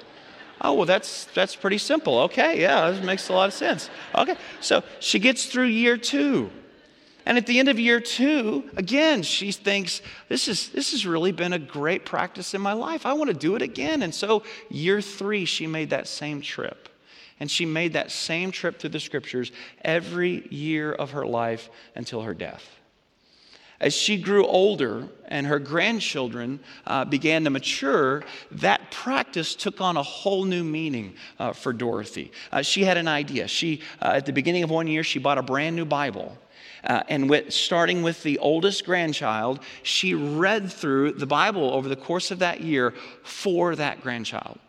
Oh, 0.62 0.74
well, 0.74 0.86
that's, 0.86 1.26
that's 1.26 1.56
pretty 1.56 1.78
simple. 1.78 2.20
Okay, 2.20 2.62
yeah, 2.62 2.90
that 2.92 3.04
makes 3.04 3.30
a 3.30 3.34
lot 3.34 3.48
of 3.48 3.54
sense. 3.54 3.90
Okay, 4.16 4.36
so 4.60 4.84
she 5.00 5.20
gets 5.20 5.46
through 5.46 5.66
year 5.66 5.98
two. 5.98 6.50
And 7.28 7.38
at 7.38 7.46
the 7.46 7.60
end 7.60 7.68
of 7.68 7.78
year 7.78 8.00
two, 8.00 8.64
again, 8.78 9.22
she 9.22 9.52
thinks, 9.52 10.02
this, 10.30 10.48
is, 10.48 10.70
this 10.70 10.92
has 10.92 11.06
really 11.06 11.34
been 11.34 11.52
a 11.52 11.60
great 11.60 12.06
practice 12.06 12.54
in 12.54 12.62
my 12.62 12.72
life. 12.72 13.06
I 13.06 13.12
want 13.12 13.28
to 13.28 13.34
do 13.34 13.58
it 13.58 13.62
again. 13.62 14.02
And 14.02 14.16
so, 14.16 14.44
year 14.70 15.02
three, 15.02 15.44
she 15.44 15.68
made 15.68 15.90
that 15.90 16.08
same 16.08 16.40
trip. 16.40 16.88
And 17.42 17.52
she 17.52 17.66
made 17.66 17.94
that 17.94 18.12
same 18.12 18.52
trip 18.52 18.80
through 18.80 18.92
the 18.92 19.02
scriptures 19.02 19.52
every 19.84 20.48
year 20.48 20.94
of 20.94 21.12
her 21.12 21.26
life 21.26 21.70
until 21.96 22.22
her 22.22 22.34
death. 22.34 22.77
As 23.80 23.94
she 23.94 24.18
grew 24.18 24.46
older 24.46 25.08
and 25.28 25.46
her 25.46 25.60
grandchildren 25.60 26.60
uh, 26.88 27.06
began 27.06 27.44
to 27.44 27.50
mature, 27.52 28.24
that 28.52 28.90
practice 28.90 29.54
took 29.56 29.82
on 29.82 29.98
a 29.98 30.04
whole 30.04 30.46
new 30.46 30.64
meaning 30.64 31.14
uh, 31.38 31.54
for 31.54 31.74
Dorothy. 31.74 32.32
Uh, 32.52 32.64
she 32.64 32.84
had 32.84 32.98
an 32.98 33.08
idea. 33.08 33.48
She, 33.48 33.82
uh, 34.02 34.14
at 34.16 34.26
the 34.26 34.34
beginning 34.34 34.64
of 34.64 34.72
one 34.72 34.88
year, 34.88 35.04
she 35.04 35.20
bought 35.20 35.38
a 35.38 35.44
brand 35.44 35.76
new 35.76 35.86
Bible. 35.86 36.38
Uh, 36.84 37.04
and 37.10 37.30
with, 37.30 37.54
starting 37.54 38.02
with 38.02 38.24
the 38.24 38.40
oldest 38.40 38.86
grandchild, 38.86 39.60
she 39.84 40.16
read 40.16 40.72
through 40.72 41.12
the 41.12 41.28
Bible 41.28 41.72
over 41.72 41.88
the 41.90 41.96
course 41.96 42.32
of 42.32 42.40
that 42.40 42.62
year 42.62 42.94
for 43.24 43.76
that 43.76 44.02
grandchild. 44.02 44.60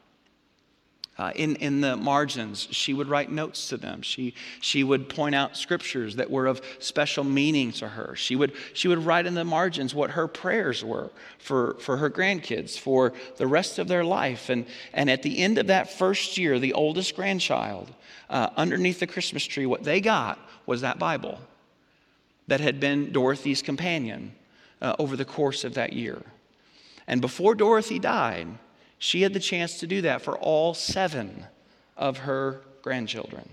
Uh, 1.19 1.33
in, 1.35 1.57
in 1.57 1.81
the 1.81 1.97
margins, 1.97 2.69
she 2.71 2.95
would 2.95 3.09
write 3.09 3.29
notes 3.31 3.69
to 3.69 3.77
them. 3.77 4.03
She, 4.03 4.35
she 4.61 4.85
would 4.85 5.09
point 5.09 5.35
out 5.35 5.57
scriptures 5.57 6.15
that 6.17 6.31
were 6.31 6.47
of 6.47 6.61
special 6.79 7.25
meaning 7.25 7.73
to 7.73 7.89
her. 7.89 8.15
She 8.15 8.37
would, 8.37 8.53
she 8.73 8.87
would 8.87 9.05
write 9.05 9.27
in 9.27 9.35
the 9.35 9.45
margins 9.45 9.93
what 9.93 10.11
her 10.11 10.29
prayers 10.29 10.85
were 10.85 11.11
for, 11.39 11.75
for 11.81 11.97
her 11.97 12.09
grandkids 12.09 12.79
for 12.79 13.13
the 13.37 13.49
rest 13.49 13.81
of 13.81 13.89
their 13.89 14.05
life. 14.05 14.49
And, 14.49 14.65
and 14.93 15.11
at 15.11 15.25
the 15.25 15.39
end 15.39 15.59
of 15.59 15.67
that 15.67 15.91
first 15.91 16.39
year, 16.39 16.61
the 16.61 16.75
oldest 16.75 17.17
grandchild, 17.17 17.93
uh, 18.31 18.51
underneath 18.57 19.01
the 19.01 19.09
Christmas 19.09 19.45
tree, 19.45 19.67
what 19.67 19.83
they 19.83 20.01
got 20.01 20.39
was 20.67 20.83
that 20.83 21.01
Bible 21.01 21.41
that 22.47 22.61
had 22.61 22.79
been 22.79 23.13
Dorothy's 23.13 23.61
companion 23.61 24.33
uh, 24.81 24.95
over 25.01 25.17
the 25.17 25.25
course 25.25 25.65
of 25.65 25.75
that 25.75 25.93
year. 25.93 26.23
And 27.07 27.21
before 27.21 27.55
Dorothy 27.55 27.99
died, 27.99 28.47
she 28.99 29.23
had 29.23 29.33
the 29.33 29.41
chance 29.41 29.79
to 29.81 29.87
do 29.87 30.03
that 30.03 30.23
for 30.23 30.37
all 30.37 30.75
seven 30.75 31.47
of 31.97 32.19
her 32.19 32.61
grandchildren. 32.83 33.49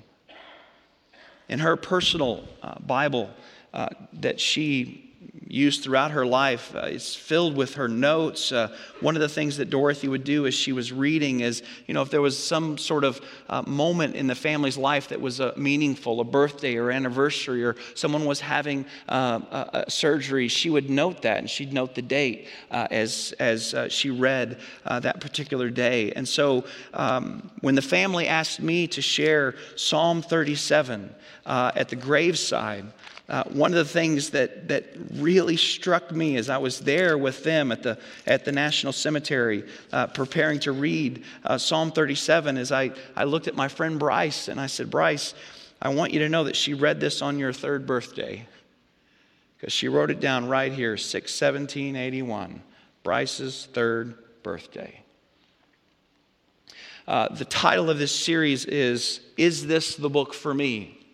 In 1.47 1.59
her 1.59 1.75
personal 1.75 2.43
uh, 2.61 2.79
Bible 2.79 3.29
uh, 3.73 3.89
that 4.13 4.39
she 4.39 5.14
used 5.47 5.83
throughout 5.83 6.11
her 6.11 6.25
life. 6.25 6.75
Uh, 6.75 6.79
it's 6.79 7.15
filled 7.15 7.55
with 7.55 7.75
her 7.75 7.87
notes. 7.87 8.51
Uh, 8.51 8.75
one 8.99 9.15
of 9.15 9.21
the 9.21 9.29
things 9.29 9.57
that 9.57 9.69
Dorothy 9.69 10.07
would 10.07 10.23
do 10.23 10.45
as 10.47 10.53
she 10.53 10.73
was 10.73 10.91
reading 10.91 11.39
is, 11.39 11.63
you 11.87 11.93
know, 11.93 12.01
if 12.01 12.09
there 12.09 12.21
was 12.21 12.37
some 12.37 12.77
sort 12.77 13.03
of 13.03 13.21
uh, 13.47 13.61
moment 13.61 14.15
in 14.15 14.27
the 14.27 14.35
family's 14.35 14.77
life 14.77 15.09
that 15.09 15.21
was 15.21 15.39
uh, 15.39 15.53
meaningful, 15.55 16.19
a 16.19 16.23
birthday 16.23 16.75
or 16.75 16.91
anniversary, 16.91 17.63
or 17.63 17.75
someone 17.93 18.25
was 18.25 18.41
having 18.41 18.85
uh, 19.07 19.39
a, 19.51 19.83
a 19.87 19.91
surgery, 19.91 20.47
she 20.47 20.69
would 20.69 20.89
note 20.89 21.21
that 21.21 21.37
and 21.37 21.49
she'd 21.49 21.71
note 21.71 21.95
the 21.95 22.01
date 22.01 22.47
uh, 22.71 22.87
as, 22.91 23.33
as 23.39 23.75
she 23.89 24.09
read 24.09 24.59
that 24.85 25.21
particular 25.21 25.69
day. 25.69 26.11
And 26.11 26.27
so 26.27 26.65
um, 26.93 27.49
when 27.61 27.75
the 27.75 27.81
family 27.81 28.27
asked 28.27 28.59
me 28.59 28.87
to 28.87 29.01
share 29.01 29.55
Psalm 29.75 30.21
37 30.21 31.13
at 31.45 31.89
the 31.89 31.95
graveside, 31.95 32.85
uh, 33.27 33.43
one 33.45 33.71
of 33.71 33.77
the 33.77 33.85
things 33.85 34.29
that, 34.31 34.67
that 34.67 34.85
really 35.13 35.57
struck 35.57 36.11
me 36.11 36.37
as 36.37 36.49
I 36.49 36.57
was 36.57 36.79
there 36.79 37.17
with 37.17 37.43
them 37.43 37.71
at 37.71 37.81
the, 37.81 37.97
at 38.27 38.45
the 38.45 38.51
National 38.51 38.93
Cemetery 38.93 39.63
uh, 39.91 40.07
preparing 40.07 40.59
to 40.59 40.71
read 40.71 41.23
uh, 41.43 41.57
Psalm 41.57 41.91
37 41.91 42.57
is 42.57 42.71
I, 42.71 42.91
I 43.15 43.23
looked 43.23 43.47
at 43.47 43.55
my 43.55 43.67
friend 43.67 43.97
Bryce 43.97 44.47
and 44.47 44.59
I 44.59 44.67
said, 44.67 44.91
Bryce, 44.91 45.33
I 45.81 45.89
want 45.89 46.13
you 46.13 46.19
to 46.19 46.29
know 46.29 46.43
that 46.43 46.55
she 46.55 46.75
read 46.75 46.99
this 46.99 47.23
on 47.23 47.39
your 47.39 47.51
third 47.51 47.87
birthday 47.87 48.47
because 49.57 49.73
she 49.73 49.87
wrote 49.87 50.11
it 50.11 50.19
down 50.19 50.47
right 50.47 50.71
here 50.71 50.95
61781, 50.95 52.61
Bryce's 53.03 53.67
third 53.73 54.15
birthday. 54.43 55.01
Uh, 57.07 57.29
the 57.29 57.45
title 57.45 57.89
of 57.89 57.97
this 57.97 58.15
series 58.15 58.65
is 58.65 59.21
Is 59.37 59.65
This 59.65 59.95
the 59.95 60.09
Book 60.09 60.33
for 60.33 60.53
Me? 60.53 61.04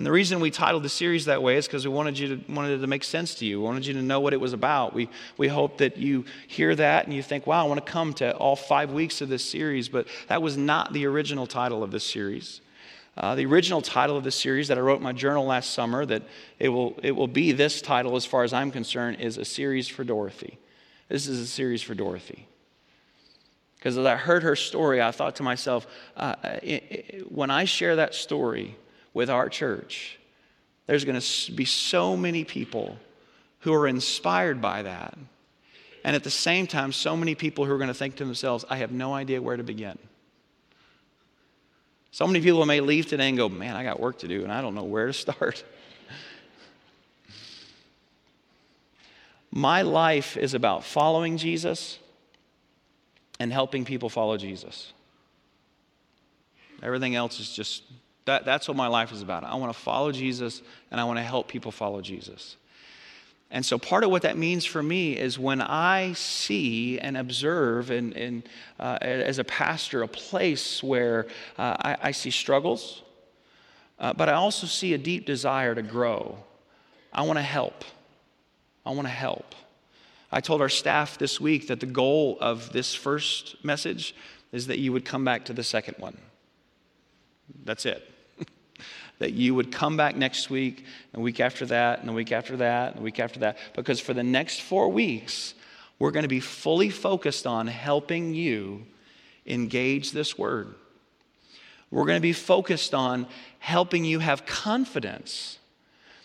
And 0.00 0.06
the 0.06 0.12
reason 0.12 0.40
we 0.40 0.50
titled 0.50 0.82
the 0.82 0.88
series 0.88 1.26
that 1.26 1.42
way 1.42 1.58
is 1.58 1.66
because 1.66 1.86
we 1.86 1.92
wanted, 1.92 2.18
you 2.18 2.36
to, 2.36 2.50
wanted 2.50 2.70
it 2.70 2.80
to 2.80 2.86
make 2.86 3.04
sense 3.04 3.34
to 3.34 3.44
you. 3.44 3.60
We 3.60 3.66
wanted 3.66 3.84
you 3.84 3.92
to 3.92 4.00
know 4.00 4.18
what 4.18 4.32
it 4.32 4.40
was 4.40 4.54
about. 4.54 4.94
We, 4.94 5.10
we 5.36 5.46
hope 5.46 5.76
that 5.76 5.98
you 5.98 6.24
hear 6.48 6.74
that 6.74 7.04
and 7.04 7.12
you 7.12 7.22
think, 7.22 7.46
wow, 7.46 7.66
I 7.66 7.68
want 7.68 7.84
to 7.84 7.92
come 7.92 8.14
to 8.14 8.34
all 8.34 8.56
five 8.56 8.92
weeks 8.92 9.20
of 9.20 9.28
this 9.28 9.44
series. 9.44 9.90
But 9.90 10.08
that 10.28 10.40
was 10.40 10.56
not 10.56 10.94
the 10.94 11.04
original 11.04 11.46
title 11.46 11.82
of 11.82 11.90
this 11.90 12.02
series. 12.02 12.62
Uh, 13.14 13.34
the 13.34 13.44
original 13.44 13.82
title 13.82 14.16
of 14.16 14.24
the 14.24 14.30
series 14.30 14.68
that 14.68 14.78
I 14.78 14.80
wrote 14.80 14.96
in 14.96 15.02
my 15.02 15.12
journal 15.12 15.44
last 15.44 15.74
summer, 15.74 16.06
that 16.06 16.22
it 16.58 16.70
will, 16.70 16.98
it 17.02 17.12
will 17.12 17.28
be 17.28 17.52
this 17.52 17.82
title 17.82 18.16
as 18.16 18.24
far 18.24 18.42
as 18.42 18.54
I'm 18.54 18.70
concerned, 18.70 19.20
is 19.20 19.36
a 19.36 19.44
series 19.44 19.86
for 19.86 20.02
Dorothy. 20.02 20.58
This 21.10 21.26
is 21.26 21.40
a 21.40 21.46
series 21.46 21.82
for 21.82 21.94
Dorothy. 21.94 22.46
Because 23.76 23.98
as 23.98 24.06
I 24.06 24.16
heard 24.16 24.44
her 24.44 24.56
story, 24.56 25.02
I 25.02 25.10
thought 25.10 25.36
to 25.36 25.42
myself, 25.42 25.86
uh, 26.16 26.36
it, 26.62 26.84
it, 26.88 27.30
when 27.30 27.50
I 27.50 27.66
share 27.66 27.96
that 27.96 28.14
story 28.14 28.78
with 29.20 29.28
our 29.28 29.50
church, 29.50 30.18
there's 30.86 31.04
going 31.04 31.20
to 31.20 31.52
be 31.52 31.66
so 31.66 32.16
many 32.16 32.42
people 32.42 32.96
who 33.58 33.74
are 33.74 33.86
inspired 33.86 34.62
by 34.62 34.80
that. 34.80 35.14
And 36.04 36.16
at 36.16 36.24
the 36.24 36.30
same 36.30 36.66
time, 36.66 36.90
so 36.90 37.14
many 37.14 37.34
people 37.34 37.66
who 37.66 37.72
are 37.74 37.76
going 37.76 37.88
to 37.88 37.94
think 37.94 38.16
to 38.16 38.24
themselves, 38.24 38.64
I 38.70 38.78
have 38.78 38.92
no 38.92 39.12
idea 39.12 39.42
where 39.42 39.58
to 39.58 39.62
begin. 39.62 39.98
So 42.12 42.26
many 42.26 42.40
people 42.40 42.64
may 42.64 42.80
leave 42.80 43.08
today 43.08 43.28
and 43.28 43.36
go, 43.36 43.50
Man, 43.50 43.76
I 43.76 43.84
got 43.84 44.00
work 44.00 44.20
to 44.20 44.26
do 44.26 44.42
and 44.42 44.50
I 44.50 44.62
don't 44.62 44.74
know 44.74 44.84
where 44.84 45.08
to 45.08 45.12
start. 45.26 45.62
My 49.50 49.82
life 49.82 50.38
is 50.38 50.54
about 50.54 50.82
following 50.82 51.36
Jesus 51.36 51.98
and 53.38 53.52
helping 53.52 53.84
people 53.84 54.08
follow 54.08 54.38
Jesus. 54.38 54.94
Everything 56.82 57.14
else 57.14 57.38
is 57.38 57.52
just 57.52 57.82
that, 58.30 58.44
that's 58.44 58.68
what 58.68 58.76
my 58.76 58.86
life 58.86 59.10
is 59.10 59.22
about. 59.22 59.42
I 59.42 59.56
want 59.56 59.72
to 59.72 59.78
follow 59.78 60.12
Jesus 60.12 60.62
and 60.92 61.00
I 61.00 61.04
want 61.04 61.18
to 61.18 61.22
help 61.24 61.48
people 61.48 61.72
follow 61.72 62.00
Jesus. 62.00 62.56
And 63.50 63.66
so, 63.66 63.76
part 63.76 64.04
of 64.04 64.10
what 64.12 64.22
that 64.22 64.38
means 64.38 64.64
for 64.64 64.80
me 64.80 65.18
is 65.18 65.36
when 65.36 65.60
I 65.60 66.12
see 66.12 67.00
and 67.00 67.16
observe, 67.16 67.90
and, 67.90 68.48
uh, 68.78 68.98
as 69.00 69.38
a 69.38 69.44
pastor, 69.44 70.04
a 70.04 70.08
place 70.08 70.84
where 70.84 71.26
uh, 71.58 71.76
I, 71.80 71.96
I, 72.00 72.10
see 72.12 72.30
struggles, 72.30 73.02
uh, 73.98 74.12
but 74.12 74.28
I 74.28 74.34
also 74.34 74.68
see 74.68 74.94
a 74.94 74.98
deep 74.98 75.26
desire 75.26 75.74
to 75.74 75.82
grow. 75.82 76.38
I 77.12 77.22
want 77.22 77.38
to 77.38 77.42
help. 77.42 77.84
I 78.86 78.90
want 78.90 79.08
to 79.08 79.12
help. 79.12 79.56
I 80.30 80.40
told 80.40 80.60
our 80.60 80.68
staff 80.68 81.18
this 81.18 81.40
week 81.40 81.66
that 81.66 81.80
the 81.80 81.86
goal 81.86 82.38
of 82.40 82.72
this 82.72 82.94
first 82.94 83.64
message 83.64 84.14
is 84.52 84.68
that 84.68 84.78
you 84.78 84.92
would 84.92 85.04
come 85.04 85.24
back 85.24 85.46
to 85.46 85.52
the 85.52 85.64
second 85.64 85.96
one. 85.98 86.16
That's 87.64 87.84
it 87.84 88.08
that 89.20 89.34
you 89.34 89.54
would 89.54 89.70
come 89.70 89.96
back 89.96 90.16
next 90.16 90.50
week, 90.50 90.84
and 91.12 91.22
week 91.22 91.38
after 91.40 91.64
that, 91.66 92.00
and 92.00 92.08
the 92.08 92.12
week 92.12 92.32
after 92.32 92.56
that, 92.56 92.92
and 92.92 93.00
the 93.00 93.04
week 93.04 93.20
after 93.20 93.40
that, 93.40 93.58
because 93.76 94.00
for 94.00 94.14
the 94.14 94.24
next 94.24 94.62
four 94.62 94.88
weeks, 94.88 95.54
we're 95.98 96.10
going 96.10 96.24
to 96.24 96.28
be 96.28 96.40
fully 96.40 96.90
focused 96.90 97.46
on 97.46 97.66
helping 97.66 98.34
you 98.34 98.86
engage 99.46 100.12
this 100.12 100.38
word. 100.38 100.74
We're 101.90 102.06
going 102.06 102.16
to 102.16 102.22
be 102.22 102.32
focused 102.32 102.94
on 102.94 103.26
helping 103.58 104.04
you 104.04 104.20
have 104.20 104.46
confidence 104.46 105.58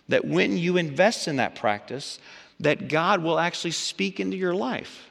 that 0.08 0.24
when 0.24 0.58
you 0.58 0.78
invest 0.78 1.28
in 1.28 1.36
that 1.36 1.56
practice, 1.56 2.20
that 2.62 2.88
God 2.88 3.22
will 3.22 3.40
actually 3.40 3.72
speak 3.72 4.20
into 4.22 4.38
your 4.38 4.56
life. 4.56 5.10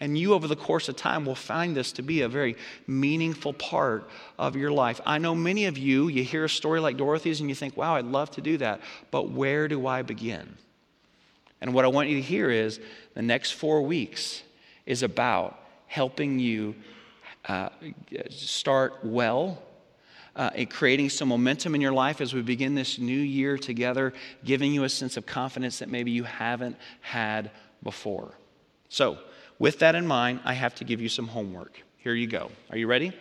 And 0.00 0.16
you, 0.16 0.32
over 0.32 0.48
the 0.48 0.56
course 0.56 0.88
of 0.88 0.96
time, 0.96 1.26
will 1.26 1.34
find 1.34 1.76
this 1.76 1.92
to 1.92 2.02
be 2.02 2.22
a 2.22 2.28
very 2.28 2.56
meaningful 2.86 3.52
part 3.52 4.08
of 4.38 4.56
your 4.56 4.72
life. 4.72 4.98
I 5.04 5.18
know 5.18 5.34
many 5.34 5.66
of 5.66 5.76
you, 5.76 6.08
you 6.08 6.24
hear 6.24 6.46
a 6.46 6.48
story 6.48 6.80
like 6.80 6.96
Dorothy's 6.96 7.40
and 7.40 7.50
you 7.50 7.54
think, 7.54 7.76
wow, 7.76 7.96
I'd 7.96 8.06
love 8.06 8.30
to 8.32 8.40
do 8.40 8.56
that, 8.58 8.80
but 9.10 9.30
where 9.30 9.68
do 9.68 9.86
I 9.86 10.00
begin? 10.00 10.56
And 11.60 11.74
what 11.74 11.84
I 11.84 11.88
want 11.88 12.08
you 12.08 12.16
to 12.16 12.22
hear 12.22 12.50
is 12.50 12.80
the 13.12 13.20
next 13.20 13.52
four 13.52 13.82
weeks 13.82 14.42
is 14.86 15.02
about 15.02 15.60
helping 15.86 16.38
you 16.38 16.74
uh, 17.46 17.68
start 18.30 18.94
well. 19.02 19.62
Uh, 20.36 20.48
and 20.54 20.70
creating 20.70 21.10
some 21.10 21.26
momentum 21.28 21.74
in 21.74 21.80
your 21.80 21.92
life 21.92 22.20
as 22.20 22.32
we 22.32 22.40
begin 22.40 22.76
this 22.76 23.00
new 23.00 23.18
year 23.18 23.58
together, 23.58 24.14
giving 24.44 24.72
you 24.72 24.84
a 24.84 24.88
sense 24.88 25.16
of 25.16 25.26
confidence 25.26 25.80
that 25.80 25.88
maybe 25.88 26.12
you 26.12 26.22
haven't 26.22 26.76
had 27.00 27.50
before. 27.82 28.32
So, 28.88 29.18
with 29.60 29.78
that 29.78 29.94
in 29.94 30.04
mind, 30.04 30.40
I 30.44 30.54
have 30.54 30.74
to 30.76 30.84
give 30.84 31.00
you 31.00 31.08
some 31.08 31.28
homework. 31.28 31.80
Here 31.98 32.14
you 32.14 32.26
go. 32.26 32.50
Are 32.70 32.76
you 32.76 32.88
ready? 32.88 33.12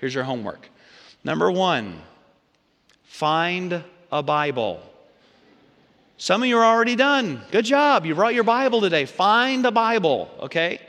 Here's 0.00 0.12
your 0.12 0.24
homework. 0.24 0.68
Number 1.22 1.52
one, 1.52 2.00
find 3.04 3.84
a 4.10 4.22
Bible. 4.22 4.80
Some 6.16 6.42
of 6.42 6.48
you 6.48 6.58
are 6.58 6.64
already 6.64 6.96
done. 6.96 7.42
Good 7.52 7.66
job. 7.66 8.06
You 8.06 8.16
brought 8.16 8.34
your 8.34 8.42
Bible 8.42 8.80
today. 8.80 9.04
Find 9.04 9.64
a 9.66 9.70
Bible, 9.70 10.30
okay? 10.40 10.80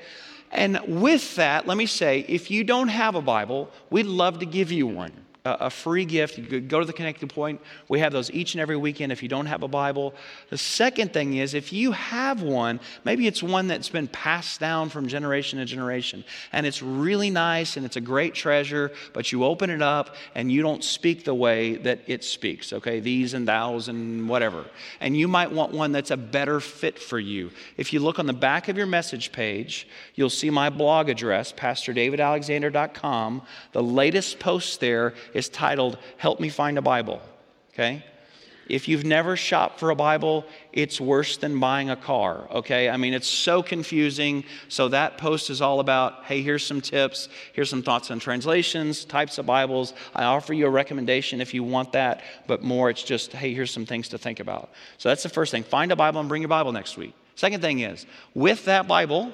And 0.52 0.80
with 1.02 1.36
that, 1.36 1.68
let 1.68 1.78
me 1.78 1.86
say 1.86 2.26
if 2.28 2.50
you 2.50 2.64
don't 2.64 2.88
have 2.88 3.16
a 3.16 3.22
Bible, 3.22 3.70
we'd 3.90 4.06
love 4.06 4.40
to 4.40 4.46
give 4.46 4.72
you 4.72 4.88
one 4.88 5.12
a 5.46 5.70
free 5.70 6.06
gift. 6.06 6.38
You 6.38 6.46
could 6.46 6.70
go 6.70 6.80
to 6.80 6.86
the 6.86 6.94
connecting 6.94 7.28
point. 7.28 7.60
We 7.90 8.00
have 8.00 8.14
those 8.14 8.32
each 8.32 8.54
and 8.54 8.62
every 8.62 8.78
weekend 8.78 9.12
if 9.12 9.22
you 9.22 9.28
don't 9.28 9.48
have 9.48 9.62
a 9.62 9.68
Bible. 9.68 10.14
The 10.50 10.58
second 10.58 11.12
thing 11.12 11.36
is 11.36 11.54
if 11.54 11.74
you 11.74 11.92
have 11.92 12.42
one, 12.42 12.80
maybe 13.04 13.28
it's 13.28 13.44
one 13.44 13.68
that's 13.68 13.90
been 13.90 14.08
passed 14.08 14.62
down 14.62 14.88
from 14.88 15.08
generation 15.08 15.60
to 15.60 15.66
generation, 15.66 16.24
and 16.54 16.66
it's 16.66 16.82
really 16.82 17.30
nice 17.30 17.76
and 17.76 17.86
it's 17.86 17.98
a 17.98 18.02
great 18.02 18.34
treasure, 18.34 18.94
but 19.12 19.34
you 19.34 19.44
open 19.44 19.70
it 19.70 19.82
up 19.82 20.16
and 20.34 20.50
you 20.50 20.62
don't 20.62 20.82
speak 20.82 21.26
the 21.26 21.34
way 21.34 21.76
that 21.76 22.00
it 22.08 22.24
speaks, 22.24 22.72
okay? 22.72 23.02
These 23.02 23.34
and 23.34 23.46
thous 23.46 23.90
and 23.90 24.30
whatever. 24.30 24.64
And 25.02 25.18
you 25.18 25.28
might 25.28 25.52
want 25.52 25.74
one 25.74 25.92
that's 25.92 26.12
a 26.12 26.18
better 26.18 26.62
fit 26.62 26.98
for 26.98 27.20
you. 27.20 27.52
If 27.76 27.92
you 27.92 28.00
look 28.00 28.18
on 28.18 28.28
the 28.28 28.34
back 28.34 28.70
of 28.70 28.78
your 28.78 28.88
message 28.88 29.34
page, 29.34 29.90
you'll 30.16 30.30
see 30.30 30.50
my 30.50 30.70
blog 30.70 31.10
address, 31.10 31.52
pastordavidalexander.com. 31.52 33.42
The 33.74 33.84
latest 33.84 34.40
post 34.40 34.80
there 34.80 35.14
is 35.34 35.50
titled 35.50 35.98
Help 36.18 36.40
Me 36.40 36.50
Find 36.50 36.78
a 36.78 36.82
Bible. 36.82 37.22
Okay? 37.74 38.04
If 38.70 38.88
you've 38.88 39.04
never 39.04 39.36
shopped 39.36 39.80
for 39.80 39.90
a 39.90 39.96
Bible, 39.96 40.46
it's 40.72 41.02
worse 41.02 41.36
than 41.36 41.60
buying 41.60 41.90
a 41.90 41.98
car, 41.98 42.48
okay? 42.50 42.90
I 42.90 42.96
mean, 42.96 43.14
it's 43.14 43.28
so 43.28 43.62
confusing. 43.62 44.46
So, 44.70 44.88
that 44.88 45.18
post 45.18 45.50
is 45.50 45.62
all 45.62 45.82
about 45.82 46.24
hey, 46.26 46.42
here's 46.42 46.66
some 46.66 46.80
tips, 46.80 47.28
here's 47.52 47.70
some 47.70 47.84
thoughts 47.84 48.10
on 48.10 48.20
translations, 48.20 49.04
types 49.04 49.38
of 49.38 49.46
Bibles. 49.46 49.94
I 50.16 50.24
offer 50.24 50.54
you 50.54 50.66
a 50.66 50.70
recommendation 50.70 51.42
if 51.42 51.54
you 51.54 51.64
want 51.64 51.92
that, 51.92 52.24
but 52.48 52.64
more, 52.64 52.90
it's 52.90 53.04
just 53.04 53.34
hey, 53.34 53.54
here's 53.54 53.72
some 53.72 53.86
things 53.86 54.08
to 54.10 54.18
think 54.18 54.40
about. 54.40 54.70
So, 54.98 55.10
that's 55.10 55.24
the 55.24 55.30
first 55.30 55.52
thing. 55.52 55.64
Find 55.64 55.92
a 55.92 55.96
Bible 55.98 56.22
and 56.22 56.30
bring 56.30 56.42
your 56.42 56.50
Bible 56.50 56.72
next 56.72 56.98
week. 56.98 57.14
Second 57.36 57.62
thing 57.62 57.80
is, 57.80 58.06
with 58.34 58.64
that 58.66 58.88
Bible, 58.88 59.34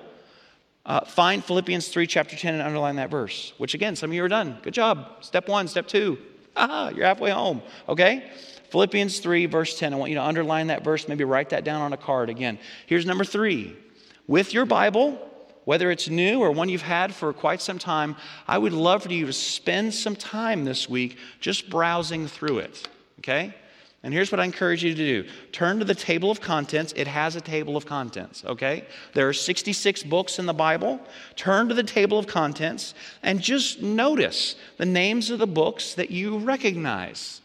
uh, 0.90 1.02
find 1.02 1.46
Philippians 1.46 1.88
3, 1.90 2.08
chapter 2.08 2.36
10, 2.36 2.56
and 2.56 2.64
underline 2.64 2.96
that 2.96 3.12
verse, 3.12 3.54
which 3.60 3.76
again, 3.76 3.96
some 3.96 4.10
of 4.10 4.14
you 4.16 4.24
are 4.24 4.28
done. 4.28 4.58
Good 4.64 4.74
job. 4.74 5.08
Step 5.22 5.48
one, 5.48 5.68
step 5.68 5.88
two. 5.88 6.18
Ah, 6.58 6.90
you're 6.90 7.06
halfway 7.06 7.30
home. 7.30 7.62
Okay? 7.88 8.32
Philippians 8.72 9.20
3, 9.20 9.46
verse 9.46 9.78
10. 9.78 9.94
I 9.94 9.98
want 9.98 10.10
you 10.10 10.16
to 10.16 10.24
underline 10.24 10.68
that 10.68 10.84
verse, 10.84 11.08
maybe 11.08 11.24
write 11.24 11.52
that 11.52 11.64
down 11.64 11.82
on 11.82 11.94
a 11.94 11.98
card 11.98 12.32
again. 12.32 12.58
Here's 12.88 13.06
number 13.06 13.24
three. 13.24 13.78
With 14.26 14.52
your 14.52 14.66
Bible, 14.66 15.20
whether 15.64 15.92
it's 15.92 16.10
new 16.10 16.40
or 16.40 16.52
one 16.52 16.70
you've 16.70 16.82
had 16.82 17.14
for 17.14 17.34
quite 17.34 17.62
some 17.62 17.78
time, 17.78 18.16
I 18.48 18.58
would 18.58 18.74
love 18.74 19.04
for 19.04 19.14
you 19.14 19.28
to 19.28 19.34
spend 19.34 19.94
some 19.94 20.16
time 20.16 20.66
this 20.66 20.90
week 20.90 21.20
just 21.40 21.70
browsing 21.70 22.28
through 22.28 22.60
it. 22.60 22.90
Okay? 23.20 23.54
And 24.02 24.14
here's 24.14 24.32
what 24.32 24.40
I 24.40 24.46
encourage 24.46 24.84
you 24.84 24.96
to 24.96 25.24
do 25.24 25.30
turn 25.52 25.80
to 25.80 25.86
the 25.86 25.96
table 25.96 26.32
of 26.32 26.40
contents. 26.40 26.94
It 26.96 27.08
has 27.08 27.36
a 27.36 27.42
table 27.42 27.76
of 27.76 27.86
contents, 27.86 28.46
okay? 28.46 28.86
There 29.14 29.28
are 29.28 29.34
66 29.34 30.04
books 30.04 30.40
in 30.40 30.46
the 30.46 30.54
Bible. 30.54 31.02
Turn 31.36 31.68
to 31.68 31.76
the 31.76 31.84
table 31.84 32.18
of 32.18 32.28
contents 32.28 32.94
and 33.24 33.42
just 33.42 33.82
notice 33.82 34.56
the 34.78 34.86
names 34.86 35.30
of 35.30 35.40
the 35.40 35.48
books 35.48 35.96
that 35.96 36.12
you 36.12 36.38
recognize. 36.38 37.42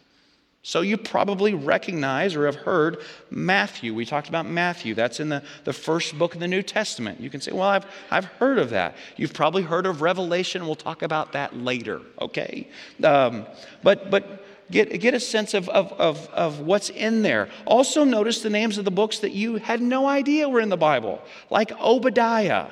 So 0.67 0.81
you 0.81 0.97
probably 0.97 1.53
recognize 1.53 2.35
or 2.35 2.47
have 2.47 2.55
heard 2.55 3.03
Matthew. 3.29 3.93
We 3.93 4.07
talked 4.07 4.31
about 4.31 4.47
Matthew. 4.47 4.95
That's 4.95 5.21
in 5.21 5.29
the, 5.29 5.43
the 5.65 5.75
first 5.75 6.19
book 6.19 6.33
of 6.33 6.41
the 6.41 6.49
New 6.49 6.63
Testament. 6.63 7.21
You 7.21 7.29
can 7.29 7.43
say, 7.43 7.53
well, 7.53 7.69
I've, 7.69 7.85
I've 8.11 8.25
heard 8.25 8.59
of 8.59 8.71
that. 8.71 8.97
You've 9.19 9.35
probably 9.35 9.63
heard 9.63 9.85
of 9.85 10.01
Revelation. 10.01 10.65
We'll 10.65 10.75
talk 10.75 11.03
about 11.03 11.33
that 11.33 11.55
later, 11.55 12.01
okay? 12.19 12.67
Um, 13.03 13.45
but, 13.83 14.11
but 14.11 14.47
get, 14.71 14.99
get 15.03 15.13
a 15.13 15.21
sense 15.21 15.53
of, 15.53 15.69
of, 15.69 15.93
of, 15.93 16.29
of 16.29 16.61
what's 16.61 16.89
in 16.89 17.21
there. 17.21 17.51
Also, 17.67 18.03
notice 18.03 18.41
the 18.41 18.49
names 18.49 18.79
of 18.79 18.87
the 18.87 18.91
books 18.91 19.19
that 19.19 19.33
you 19.33 19.57
had 19.57 19.83
no 19.83 20.09
idea 20.09 20.49
were 20.49 20.61
in 20.61 20.71
the 20.71 20.79
Bible, 20.79 21.21
like 21.51 21.73
Obadiah 21.79 22.69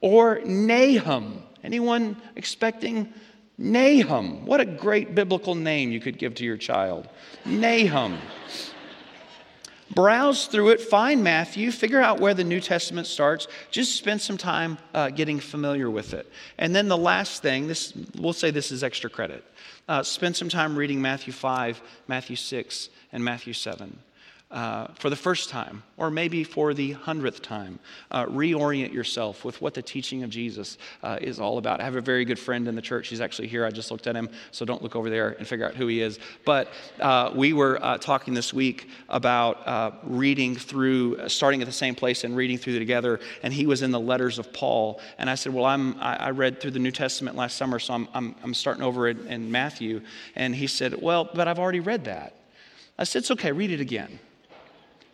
or 0.00 0.40
Nahum. 0.44 1.44
Anyone 1.62 2.16
expecting 2.34 3.14
Nahum? 3.56 4.44
What 4.46 4.60
a 4.60 4.64
great 4.64 5.14
biblical 5.14 5.54
name 5.54 5.92
you 5.92 6.00
could 6.00 6.18
give 6.18 6.34
to 6.36 6.44
your 6.44 6.56
child. 6.56 7.08
Nahum. 7.44 8.18
Browse 9.94 10.46
through 10.46 10.70
it, 10.70 10.80
find 10.80 11.22
Matthew, 11.22 11.70
figure 11.70 12.00
out 12.00 12.18
where 12.18 12.34
the 12.34 12.42
New 12.42 12.60
Testament 12.60 13.06
starts. 13.06 13.46
Just 13.70 13.96
spend 13.96 14.20
some 14.20 14.36
time 14.36 14.78
uh, 14.92 15.10
getting 15.10 15.38
familiar 15.38 15.88
with 15.88 16.14
it. 16.14 16.30
And 16.58 16.74
then 16.74 16.88
the 16.88 16.96
last 16.96 17.42
thing, 17.42 17.68
this 17.68 17.92
we'll 18.18 18.32
say 18.32 18.50
this 18.50 18.72
is 18.72 18.82
extra 18.82 19.08
credit. 19.08 19.44
Uh, 19.88 20.02
spend 20.02 20.34
some 20.34 20.48
time 20.48 20.74
reading 20.74 21.00
Matthew 21.00 21.32
5, 21.32 21.80
Matthew 22.08 22.36
6, 22.36 22.88
and 23.12 23.24
Matthew 23.24 23.52
7. 23.52 23.98
Uh, 24.54 24.86
for 24.94 25.10
the 25.10 25.16
first 25.16 25.50
time, 25.50 25.82
or 25.96 26.10
maybe 26.10 26.44
for 26.44 26.74
the 26.74 26.92
hundredth 26.92 27.42
time. 27.42 27.78
Uh, 28.12 28.24
reorient 28.26 28.92
yourself 28.92 29.44
with 29.44 29.60
what 29.60 29.74
the 29.74 29.82
teaching 29.82 30.22
of 30.22 30.30
Jesus 30.30 30.78
uh, 31.02 31.18
is 31.20 31.40
all 31.40 31.58
about. 31.58 31.80
I 31.80 31.84
have 31.84 31.96
a 31.96 32.00
very 32.00 32.24
good 32.24 32.38
friend 32.38 32.68
in 32.68 32.76
the 32.76 32.82
church. 32.82 33.08
He's 33.08 33.20
actually 33.20 33.48
here. 33.48 33.64
I 33.64 33.70
just 33.70 33.90
looked 33.90 34.06
at 34.06 34.14
him, 34.14 34.28
so 34.52 34.64
don't 34.64 34.80
look 34.80 34.94
over 34.94 35.10
there 35.10 35.30
and 35.30 35.46
figure 35.46 35.66
out 35.66 35.74
who 35.74 35.88
he 35.88 36.00
is. 36.00 36.20
But 36.44 36.68
uh, 37.00 37.32
we 37.34 37.52
were 37.52 37.82
uh, 37.82 37.98
talking 37.98 38.32
this 38.32 38.54
week 38.54 38.88
about 39.08 39.66
uh, 39.66 39.90
reading 40.04 40.54
through, 40.54 41.28
starting 41.28 41.60
at 41.60 41.66
the 41.66 41.72
same 41.72 41.96
place 41.96 42.22
and 42.22 42.36
reading 42.36 42.56
through 42.56 42.78
together. 42.78 43.18
And 43.42 43.52
he 43.52 43.66
was 43.66 43.82
in 43.82 43.90
the 43.90 44.00
letters 44.00 44.38
of 44.38 44.52
Paul. 44.52 45.00
And 45.18 45.28
I 45.28 45.34
said, 45.34 45.52
Well, 45.52 45.64
I'm, 45.64 45.98
I, 45.98 46.16
I 46.16 46.30
read 46.30 46.60
through 46.60 46.72
the 46.72 46.78
New 46.78 46.92
Testament 46.92 47.36
last 47.36 47.56
summer, 47.56 47.80
so 47.80 47.94
I'm, 47.94 48.08
I'm, 48.14 48.36
I'm 48.44 48.54
starting 48.54 48.84
over 48.84 49.08
in, 49.08 49.26
in 49.26 49.50
Matthew. 49.50 50.02
And 50.36 50.54
he 50.54 50.68
said, 50.68 51.02
Well, 51.02 51.28
but 51.34 51.48
I've 51.48 51.58
already 51.58 51.80
read 51.80 52.04
that. 52.04 52.36
I 52.96 53.02
said, 53.02 53.20
It's 53.20 53.32
okay, 53.32 53.50
read 53.50 53.72
it 53.72 53.80
again. 53.80 54.20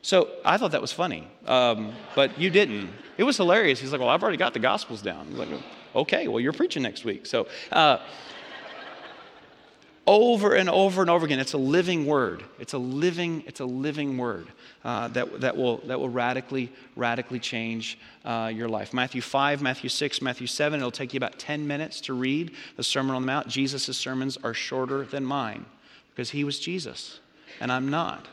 So 0.02 0.30
I 0.44 0.56
thought 0.56 0.72
that 0.72 0.80
was 0.80 0.92
funny, 0.92 1.28
um, 1.46 1.92
but 2.14 2.38
you 2.40 2.50
didn't. 2.50 2.90
It 3.18 3.24
was 3.24 3.36
hilarious. 3.36 3.80
He's 3.80 3.92
like, 3.92 4.00
Well, 4.00 4.08
I've 4.08 4.22
already 4.22 4.38
got 4.38 4.54
the 4.54 4.60
Gospels 4.60 5.02
down. 5.02 5.36
Like, 5.36 5.48
Okay, 5.94 6.28
well, 6.28 6.40
you're 6.40 6.52
preaching 6.52 6.82
next 6.82 7.04
week. 7.04 7.26
So, 7.26 7.48
uh, 7.72 7.98
over 10.06 10.54
and 10.54 10.68
over 10.68 11.02
and 11.02 11.10
over 11.10 11.26
again, 11.26 11.38
it's 11.38 11.52
a 11.52 11.58
living 11.58 12.06
word. 12.06 12.42
It's 12.58 12.72
a 12.72 12.78
living, 12.78 13.44
it's 13.46 13.60
a 13.60 13.64
living 13.64 14.16
word 14.16 14.48
uh, 14.84 15.08
that, 15.08 15.40
that, 15.40 15.56
will, 15.56 15.78
that 15.86 16.00
will 16.00 16.08
radically, 16.08 16.72
radically 16.96 17.38
change 17.38 17.98
uh, 18.24 18.50
your 18.52 18.68
life. 18.68 18.92
Matthew 18.94 19.20
5, 19.20 19.62
Matthew 19.62 19.88
6, 19.88 20.22
Matthew 20.22 20.46
7, 20.46 20.80
it'll 20.80 20.90
take 20.90 21.12
you 21.12 21.18
about 21.18 21.38
10 21.38 21.66
minutes 21.66 22.00
to 22.02 22.14
read 22.14 22.52
the 22.76 22.82
Sermon 22.82 23.14
on 23.14 23.22
the 23.22 23.26
Mount. 23.26 23.46
Jesus' 23.48 23.96
sermons 23.96 24.38
are 24.42 24.54
shorter 24.54 25.04
than 25.04 25.24
mine 25.24 25.66
because 26.10 26.30
he 26.30 26.44
was 26.44 26.58
Jesus, 26.58 27.20
and 27.60 27.70
I'm 27.70 27.88
not. 27.88 28.26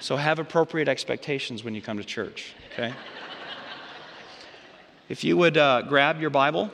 So 0.00 0.16
have 0.16 0.38
appropriate 0.38 0.88
expectations 0.88 1.62
when 1.62 1.74
you 1.74 1.82
come 1.82 1.98
to 1.98 2.04
church, 2.04 2.54
okay? 2.72 2.94
if 5.10 5.22
you 5.22 5.36
would 5.36 5.58
uh, 5.58 5.82
grab 5.82 6.22
your 6.22 6.30
Bible 6.30 6.70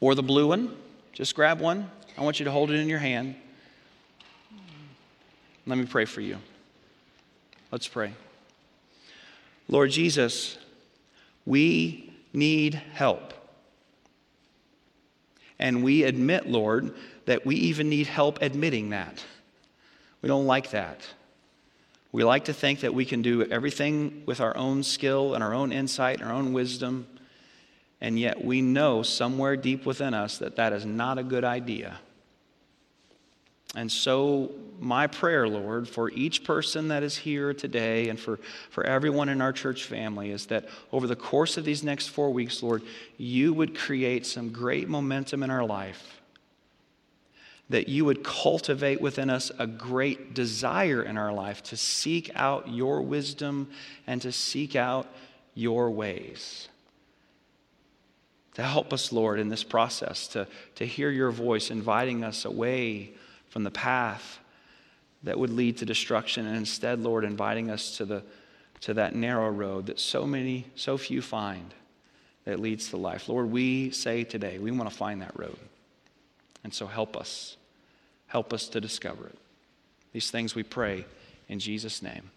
or 0.00 0.16
the 0.16 0.24
blue 0.24 0.48
one, 0.48 0.76
just 1.12 1.36
grab 1.36 1.60
one. 1.60 1.88
I 2.18 2.22
want 2.22 2.40
you 2.40 2.44
to 2.44 2.50
hold 2.50 2.72
it 2.72 2.80
in 2.80 2.88
your 2.88 2.98
hand. 2.98 3.36
Let 5.66 5.78
me 5.78 5.86
pray 5.86 6.04
for 6.04 6.20
you. 6.20 6.38
Let's 7.70 7.86
pray. 7.86 8.12
Lord 9.68 9.92
Jesus, 9.92 10.58
we 11.44 12.12
need 12.32 12.74
help. 12.74 13.34
And 15.60 15.84
we 15.84 16.02
admit, 16.02 16.48
Lord, 16.48 16.92
that 17.26 17.46
we 17.46 17.54
even 17.54 17.88
need 17.88 18.08
help 18.08 18.42
admitting 18.42 18.90
that. 18.90 19.24
We 20.22 20.28
don't 20.28 20.46
like 20.46 20.70
that. 20.70 21.06
We 22.16 22.24
like 22.24 22.46
to 22.46 22.54
think 22.54 22.80
that 22.80 22.94
we 22.94 23.04
can 23.04 23.20
do 23.20 23.44
everything 23.44 24.22
with 24.24 24.40
our 24.40 24.56
own 24.56 24.82
skill 24.82 25.34
and 25.34 25.44
our 25.44 25.52
own 25.52 25.70
insight 25.70 26.18
and 26.18 26.30
our 26.30 26.34
own 26.34 26.54
wisdom, 26.54 27.06
and 28.00 28.18
yet 28.18 28.42
we 28.42 28.62
know 28.62 29.02
somewhere 29.02 29.54
deep 29.54 29.84
within 29.84 30.14
us 30.14 30.38
that 30.38 30.56
that 30.56 30.72
is 30.72 30.86
not 30.86 31.18
a 31.18 31.22
good 31.22 31.44
idea. 31.44 31.98
And 33.74 33.92
so, 33.92 34.50
my 34.80 35.06
prayer, 35.06 35.46
Lord, 35.46 35.86
for 35.86 36.10
each 36.10 36.42
person 36.42 36.88
that 36.88 37.02
is 37.02 37.18
here 37.18 37.52
today 37.52 38.08
and 38.08 38.18
for, 38.18 38.40
for 38.70 38.82
everyone 38.84 39.28
in 39.28 39.42
our 39.42 39.52
church 39.52 39.84
family 39.84 40.30
is 40.30 40.46
that 40.46 40.70
over 40.92 41.06
the 41.06 41.16
course 41.16 41.58
of 41.58 41.66
these 41.66 41.84
next 41.84 42.06
four 42.06 42.30
weeks, 42.30 42.62
Lord, 42.62 42.82
you 43.18 43.52
would 43.52 43.76
create 43.76 44.24
some 44.24 44.48
great 44.48 44.88
momentum 44.88 45.42
in 45.42 45.50
our 45.50 45.66
life 45.66 46.16
that 47.68 47.88
you 47.88 48.04
would 48.04 48.22
cultivate 48.22 49.00
within 49.00 49.28
us 49.28 49.50
a 49.58 49.66
great 49.66 50.34
desire 50.34 51.02
in 51.02 51.18
our 51.18 51.32
life 51.32 51.62
to 51.64 51.76
seek 51.76 52.30
out 52.36 52.68
your 52.68 53.02
wisdom 53.02 53.68
and 54.06 54.22
to 54.22 54.30
seek 54.30 54.76
out 54.76 55.06
your 55.54 55.90
ways. 55.90 56.68
To 58.54 58.62
help 58.62 58.92
us, 58.92 59.12
Lord, 59.12 59.40
in 59.40 59.48
this 59.48 59.64
process, 59.64 60.28
to, 60.28 60.46
to 60.76 60.86
hear 60.86 61.10
your 61.10 61.30
voice 61.30 61.70
inviting 61.70 62.22
us 62.22 62.44
away 62.44 63.12
from 63.48 63.64
the 63.64 63.70
path 63.70 64.38
that 65.24 65.38
would 65.38 65.50
lead 65.50 65.78
to 65.78 65.84
destruction, 65.84 66.46
and 66.46 66.56
instead, 66.56 67.00
Lord, 67.00 67.24
inviting 67.24 67.70
us 67.70 67.96
to, 67.96 68.04
the, 68.04 68.22
to 68.82 68.94
that 68.94 69.14
narrow 69.14 69.50
road 69.50 69.86
that 69.86 69.98
so 69.98 70.24
many, 70.24 70.66
so 70.76 70.96
few 70.96 71.20
find 71.20 71.74
that 72.44 72.60
leads 72.60 72.90
to 72.90 72.96
life. 72.96 73.28
Lord, 73.28 73.50
we 73.50 73.90
say 73.90 74.22
today, 74.22 74.58
we 74.58 74.70
want 74.70 74.88
to 74.88 74.96
find 74.96 75.20
that 75.20 75.36
road. 75.36 75.58
And 76.66 76.74
so 76.74 76.88
help 76.88 77.16
us. 77.16 77.56
Help 78.26 78.52
us 78.52 78.66
to 78.70 78.80
discover 78.80 79.28
it. 79.28 79.38
These 80.12 80.32
things 80.32 80.56
we 80.56 80.64
pray 80.64 81.04
in 81.48 81.60
Jesus' 81.60 82.02
name. 82.02 82.32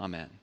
Amen. 0.00 0.41